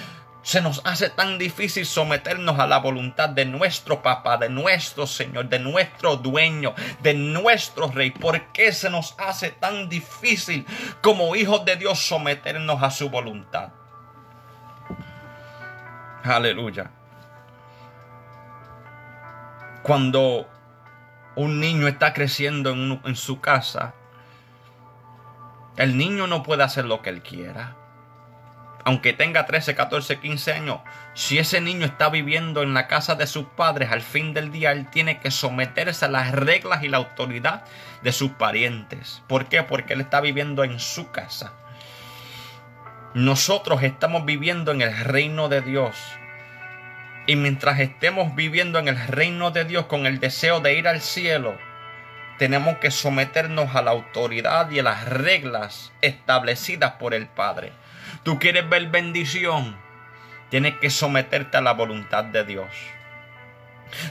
se 0.42 0.62
nos 0.62 0.80
hace 0.86 1.10
tan 1.10 1.38
difícil 1.38 1.86
someternos 1.86 2.58
a 2.58 2.66
la 2.66 2.78
voluntad 2.78 3.28
de 3.28 3.44
nuestro 3.44 4.02
papá, 4.02 4.38
de 4.38 4.48
nuestro 4.48 5.06
Señor, 5.06 5.50
de 5.50 5.60
nuestro 5.60 6.16
dueño, 6.16 6.74
de 7.02 7.14
nuestro 7.14 7.89
rey? 7.89 8.12
¿Por 8.12 8.54
qué 8.54 8.72
se 8.72 8.89
nos 8.89 9.16
hace 9.18 9.49
tan 9.49 9.89
difícil 9.89 10.66
como 11.02 11.36
hijos 11.36 11.66
de 11.66 11.76
Dios 11.76 11.99
someternos 11.99 12.82
a 12.82 12.89
su 12.89 13.10
voluntad? 13.10 13.80
Aleluya. 16.24 16.91
Cuando 19.82 20.47
un 21.36 21.59
niño 21.59 21.88
está 21.88 22.13
creciendo 22.13 22.72
en, 22.72 23.15
su 23.15 23.41
casa, 23.41 23.95
el 25.78 25.97
niño 25.97 26.28
no 26.28 26.43
puede 26.43 26.63
hacer 26.63 26.86
lo 26.86 27.01
que 27.01 27.09
él 27.09 27.24
quiera. 27.24 27.76
aunque 28.84 29.13
tenga 29.13 29.45
13, 29.45 29.76
14, 29.76 30.19
15 30.19 30.53
años, 30.53 30.80
si 31.13 31.38
ese 31.38 31.61
niño 31.61 31.86
está 31.86 32.09
viviendo 32.09 32.63
en 32.63 32.74
la 32.74 32.88
casa 32.88 33.13
de 33.13 33.28
sus 33.28 33.45
padres, 33.45 33.91
al 33.91 34.01
fin 34.01 34.34
del 34.34 34.51
día 34.51 34.72
él 34.72 34.89
tiene 34.89 35.19
que 35.19 35.30
someterse 35.30 36.05
a 36.05 36.09
las 36.09 36.32
reglas 36.32 36.84
y 36.84 36.88
la 36.88 36.97
autoridad 36.97 37.63
de 38.01 38.11
sus 38.11 38.32
parientes. 38.32 39.22
¿Por 39.28 39.45
qué? 39.45 39.61
Porque 39.61 39.93
él 39.93 40.01
está 40.01 40.19
viviendo 40.19 40.63
en 40.63 40.80
su 40.80 41.11
casa. 41.11 41.53
Nosotros 43.14 43.84
estamos 43.84 44.24
viviendo 44.24 44.72
en 44.72 44.82
el 44.82 44.97
reino 44.97 45.49
de 45.49 45.59
Dios. 45.59 45.97
Y 47.28 47.36
mientras 47.36 47.82
estemos 47.82 48.36
viviendo 48.36 48.80
en 48.80 48.88
el 48.88 48.97
reino 49.07 49.51
de 49.51 49.66
Dios 49.66 49.88
con 49.88 50.05
el 50.05 50.22
deseo 50.22 50.62
de 50.62 50.76
ir 50.76 50.88
al 50.88 51.01
cielo, 51.01 51.57
tenemos 52.38 52.78
que 52.78 52.89
someternos 52.89 53.76
a 53.76 53.82
la 53.82 53.91
autoridad 53.91 54.72
y 54.72 54.80
a 54.80 54.84
las 54.84 55.09
reglas 55.09 55.91
establecidas 55.99 56.93
por 56.93 57.14
el 57.14 57.28
Padre. 57.28 57.74
Tú 58.24 58.39
quieres 58.39 58.70
ver 58.70 58.88
bendición, 58.88 59.76
tienes 60.49 60.76
que 60.78 60.89
someterte 60.89 61.57
a 61.57 61.62
la 61.62 61.74
voluntad 61.74 62.24
de 62.24 62.45
Dios. 62.45 62.70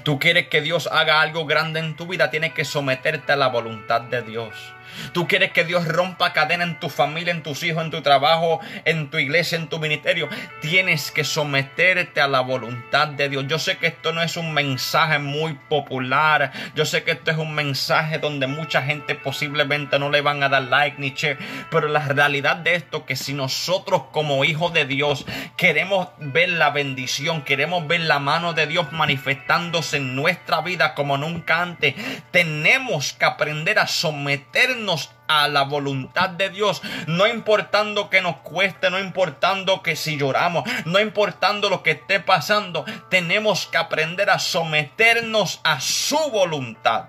Tú 0.03 0.19
quieres 0.19 0.49
que 0.49 0.61
Dios 0.61 0.91
haga 0.93 1.23
algo 1.23 1.47
grande 1.47 1.81
en 1.81 1.97
tu 1.97 2.07
vida, 2.07 2.31
tienes 2.31 2.53
que 2.53 2.67
someterte 2.67 3.33
a 3.33 3.37
la 3.37 3.49
voluntad 3.49 4.03
de 4.03 4.21
Dios. 4.21 4.75
Tú 5.13 5.27
quieres 5.27 5.53
que 5.53 5.65
Dios 5.65 5.87
rompa 5.87 6.33
cadena 6.33 6.65
en 6.65 6.79
tu 6.79 6.89
familia, 6.89 7.33
en 7.33 7.43
tus 7.43 7.63
hijos, 7.63 7.85
en 7.85 7.91
tu 7.91 8.03
trabajo, 8.03 8.61
en 8.85 9.11
tu 9.11 9.19
iglesia, 9.19 9.57
en 9.57 9.69
tu 9.69 9.79
ministerio. 9.79 10.29
Tienes 10.61 11.11
que 11.11 11.25
someterte 11.25 12.21
a 12.21 12.29
la 12.29 12.41
voluntad 12.41 13.09
de 13.09 13.29
Dios. 13.29 13.47
Yo 13.49 13.59
sé 13.59 13.79
que 13.79 13.89
esto 13.89 14.13
no 14.13 14.23
es 14.23 14.37
un 14.37 14.53
mensaje 14.53 15.19
muy 15.19 15.55
popular. 15.69 16.53
Yo 16.75 16.85
sé 16.85 17.03
que 17.03 17.13
esto 17.13 17.31
es 17.31 17.37
un 17.37 17.55
mensaje 17.55 18.19
donde 18.19 18.47
mucha 18.47 18.83
gente 18.83 19.15
posiblemente 19.15 19.99
no 19.99 20.11
le 20.11 20.21
van 20.21 20.43
a 20.43 20.49
dar 20.49 20.63
like 20.63 20.97
ni 20.99 21.11
share. 21.11 21.39
Pero 21.71 21.89
la 21.89 22.01
realidad 22.01 22.57
de 22.57 22.75
esto 22.75 22.99
es 22.99 23.05
que 23.05 23.17
si 23.17 23.33
nosotros 23.33 24.05
como 24.13 24.45
hijos 24.45 24.73
de 24.73 24.85
Dios 24.85 25.27
queremos 25.57 26.09
ver 26.19 26.51
la 26.51 26.71
bendición, 26.71 27.43
queremos 27.43 27.87
ver 27.87 28.01
la 28.01 28.19
mano 28.19 28.53
de 28.53 28.67
Dios 28.67 28.93
manifestándose 28.93 29.99
en 29.99 30.15
nuestra 30.15 30.61
vida 30.61 30.95
como 30.95 31.17
nunca 31.17 31.63
antes, 31.63 31.95
tenemos 32.31 33.13
que 33.13 33.25
aprender 33.25 33.79
a 33.79 33.87
someternos 33.87 34.90
a 35.29 35.49
la 35.49 35.63
voluntad 35.63 36.31
de 36.31 36.51
Dios, 36.51 36.83
no 37.07 37.27
importando 37.27 38.11
que 38.11 38.21
nos 38.21 38.37
cueste, 38.39 38.91
no 38.91 38.99
importando 38.99 39.83
que 39.83 39.97
si 39.97 40.17
lloramos, 40.17 40.65
no 40.85 40.99
importando 40.99 41.71
lo 41.71 41.83
que 41.83 41.93
esté 41.93 42.21
pasando, 42.21 42.85
tenemos 43.09 43.67
que 43.67 43.79
aprender 43.79 44.31
a 44.31 44.39
someternos 44.39 45.61
a 45.65 45.81
su 45.81 46.19
voluntad. 46.31 47.07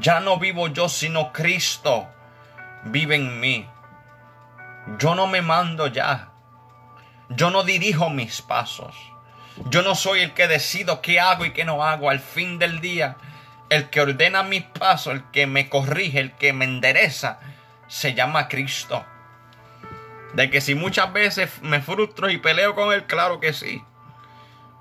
Ya 0.00 0.20
no 0.20 0.38
vivo 0.38 0.68
yo, 0.68 0.88
sino 0.88 1.32
Cristo 1.32 2.08
vive 2.84 3.16
en 3.16 3.40
mí. 3.40 3.68
Yo 4.98 5.14
no 5.14 5.26
me 5.26 5.42
mando 5.42 5.86
ya. 5.86 6.30
Yo 7.30 7.50
no 7.50 7.62
dirijo 7.62 8.10
mis 8.10 8.40
pasos. 8.42 8.94
Yo 9.70 9.82
no 9.82 9.94
soy 9.94 10.20
el 10.20 10.34
que 10.34 10.48
decido 10.48 11.02
qué 11.02 11.20
hago 11.20 11.44
y 11.44 11.52
qué 11.52 11.64
no 11.64 11.82
hago. 11.82 12.10
Al 12.10 12.20
fin 12.20 12.58
del 12.58 12.80
día, 12.80 13.16
el 13.70 13.90
que 13.90 14.00
ordena 14.00 14.42
mis 14.42 14.62
pasos, 14.62 15.14
el 15.14 15.24
que 15.30 15.46
me 15.46 15.68
corrige, 15.68 16.20
el 16.20 16.32
que 16.32 16.52
me 16.52 16.64
endereza, 16.64 17.40
se 17.86 18.14
llama 18.14 18.48
Cristo. 18.48 19.04
De 20.34 20.50
que 20.50 20.60
si 20.60 20.74
muchas 20.74 21.12
veces 21.12 21.50
me 21.62 21.80
frustro 21.80 22.30
y 22.30 22.38
peleo 22.38 22.74
con 22.74 22.92
él, 22.92 23.04
claro 23.04 23.40
que 23.40 23.52
sí. 23.52 23.82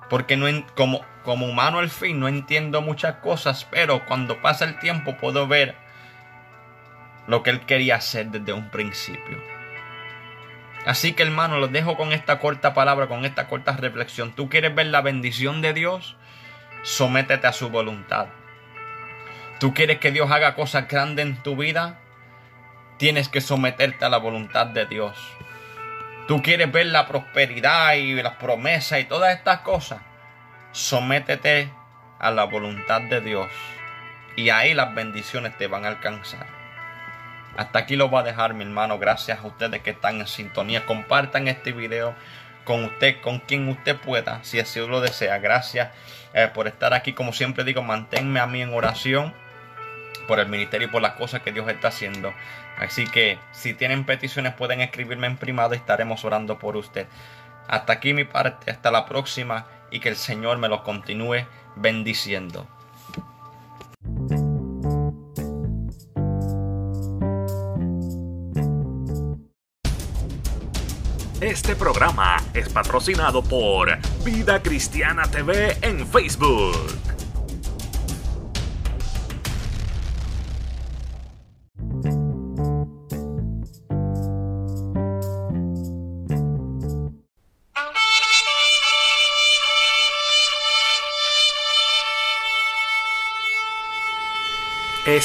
Porque 0.10 0.38
no, 0.38 0.48
como, 0.76 1.06
como 1.24 1.48
humano 1.48 1.80
al 1.80 1.90
fin 1.90 2.20
no 2.20 2.28
entiendo 2.28 2.82
muchas 2.82 3.16
cosas, 3.16 3.66
pero 3.70 4.06
cuando 4.06 4.42
pasa 4.42 4.66
el 4.66 4.80
tiempo 4.80 5.18
puedo 5.18 5.48
ver 5.48 5.76
lo 7.28 7.44
que 7.44 7.50
él 7.50 7.62
quería 7.62 7.96
hacer 7.96 8.28
desde 8.28 8.54
un 8.54 8.70
principio. 8.70 9.38
Así 10.86 11.12
que 11.12 11.24
hermano, 11.24 11.60
los 11.60 11.72
dejo 11.74 11.98
con 11.98 12.14
esta 12.14 12.40
corta 12.40 12.74
palabra, 12.74 13.08
con 13.08 13.26
esta 13.26 13.50
corta 13.50 13.74
reflexión. 13.74 14.32
¿Tú 14.32 14.48
quieres 14.48 14.74
ver 14.74 14.88
la 14.88 15.02
bendición 15.02 15.62
de 15.62 15.74
Dios? 15.74 16.16
Sométete 16.84 17.46
a 17.46 17.52
su 17.52 17.70
voluntad. 17.70 18.28
¿Tú 19.60 19.74
quieres 19.74 19.98
que 19.98 20.12
Dios 20.12 20.30
haga 20.30 20.54
cosas 20.54 20.88
grandes 20.88 21.26
en 21.26 21.38
tu 21.38 21.56
vida? 21.56 21.98
Tienes 22.98 23.28
que 23.28 23.42
someterte 23.42 24.06
a 24.06 24.10
la 24.10 24.18
voluntad 24.18 24.68
de 24.68 24.86
Dios. 24.86 25.18
¿Tú 26.28 26.44
quieres 26.44 26.72
ver 26.72 26.86
la 26.88 27.08
prosperidad 27.08 27.94
y 27.96 28.22
las 28.22 28.36
promesas 28.36 29.00
y 29.00 29.06
todas 29.06 29.36
estas 29.36 29.62
cosas? 29.62 30.00
Sométete 30.74 31.72
a 32.20 32.30
la 32.30 32.44
voluntad 32.44 33.02
de 33.02 33.20
Dios. 33.22 33.48
Y 34.36 34.52
ahí 34.52 34.76
las 34.76 34.94
bendiciones 34.94 35.58
te 35.58 35.66
van 35.66 35.86
a 35.86 35.88
alcanzar. 35.88 36.46
Hasta 37.58 37.80
aquí 37.80 37.96
lo 37.96 38.10
voy 38.10 38.20
a 38.20 38.24
dejar, 38.24 38.54
mi 38.54 38.64
hermano. 38.64 39.00
Gracias 39.00 39.40
a 39.40 39.48
ustedes 39.48 39.82
que 39.82 39.90
están 39.90 40.20
en 40.20 40.28
sintonía. 40.28 40.86
Compartan 40.86 41.48
este 41.48 41.72
video 41.72 42.14
con 42.64 42.84
usted, 42.84 43.22
con 43.22 43.40
quien 43.40 43.68
usted 43.70 43.96
pueda, 43.98 44.44
si 44.44 44.60
así 44.60 44.86
lo 44.86 45.02
desea. 45.02 45.40
Gracias 45.40 45.90
eh, 46.36 46.48
por 46.54 46.68
estar 46.68 46.94
aquí. 46.94 47.14
Como 47.14 47.34
siempre 47.34 47.64
digo, 47.64 47.82
manténme 47.82 48.40
a 48.40 48.46
mí 48.46 48.62
en 48.62 48.72
oración 48.72 49.34
por 50.28 50.40
el 50.40 50.48
ministerio 50.48 50.88
y 50.88 50.92
por 50.92 51.02
las 51.02 51.14
cosas 51.14 51.42
que 51.42 51.52
Dios 51.52 51.68
está 51.70 51.88
haciendo. 51.88 52.34
Así 52.78 53.08
que 53.08 53.40
si 53.52 53.74
tienen 53.74 54.06
peticiones 54.06 54.54
pueden 54.54 54.82
escribirme 54.82 55.28
en 55.28 55.38
privado 55.38 55.74
y 55.74 55.78
estaremos 55.78 56.24
orando 56.26 56.60
por 56.60 56.78
usted. 56.78 57.08
Hasta 57.68 57.94
aquí 57.94 58.14
mi 58.14 58.24
parte, 58.24 58.72
hasta 58.72 58.92
la 58.92 59.06
próxima 59.06 59.66
y 59.92 60.00
que 60.00 60.10
el 60.10 60.16
Señor 60.16 60.58
me 60.58 60.70
lo 60.70 60.84
continúe 60.84 61.46
bendiciendo. 61.76 62.68
Este 71.40 71.76
programa 71.76 72.38
es 72.54 72.68
patrocinado 72.70 73.44
por 73.44 73.96
Vida 74.26 74.62
Cristiana 74.62 75.30
TV 75.30 75.78
en 75.82 76.08
Facebook. 76.08 77.17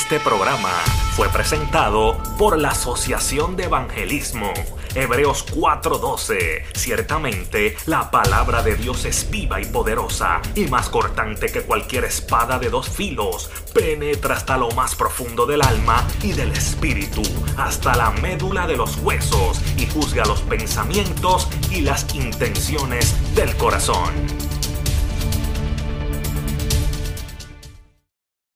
Este 0.03 0.19
programa 0.19 0.69
fue 1.15 1.29
presentado 1.29 2.21
por 2.37 2.59
la 2.59 2.71
Asociación 2.71 3.55
de 3.55 3.65
Evangelismo. 3.65 4.53
Hebreos 4.97 5.47
4:12. 5.55 6.65
Ciertamente, 6.75 7.77
la 7.87 8.11
palabra 8.11 8.65
de 8.65 8.75
Dios 8.75 9.05
es 9.05 9.31
viva 9.31 9.61
y 9.61 9.65
poderosa 9.65 10.43
y 10.57 10.67
más 10.67 10.89
cortante 10.89 11.47
que 11.47 11.63
cualquier 11.63 12.05
espada 12.05 12.59
de 12.59 12.69
dos 12.69 12.91
filos. 12.91 13.49
Penetra 13.73 14.35
hasta 14.35 14.59
lo 14.59 14.73
más 14.73 14.97
profundo 14.97 15.47
del 15.47 15.63
alma 15.63 16.05
y 16.21 16.33
del 16.33 16.51
espíritu, 16.51 17.23
hasta 17.57 17.95
la 17.95 18.11
médula 18.11 18.67
de 18.67 18.77
los 18.77 18.97
huesos 18.97 19.63
y 19.79 19.87
juzga 19.87 20.25
los 20.27 20.43
pensamientos 20.43 21.49
y 21.71 21.83
las 21.83 22.13
intenciones 22.13 23.15
del 23.37 23.57
corazón. 23.57 24.52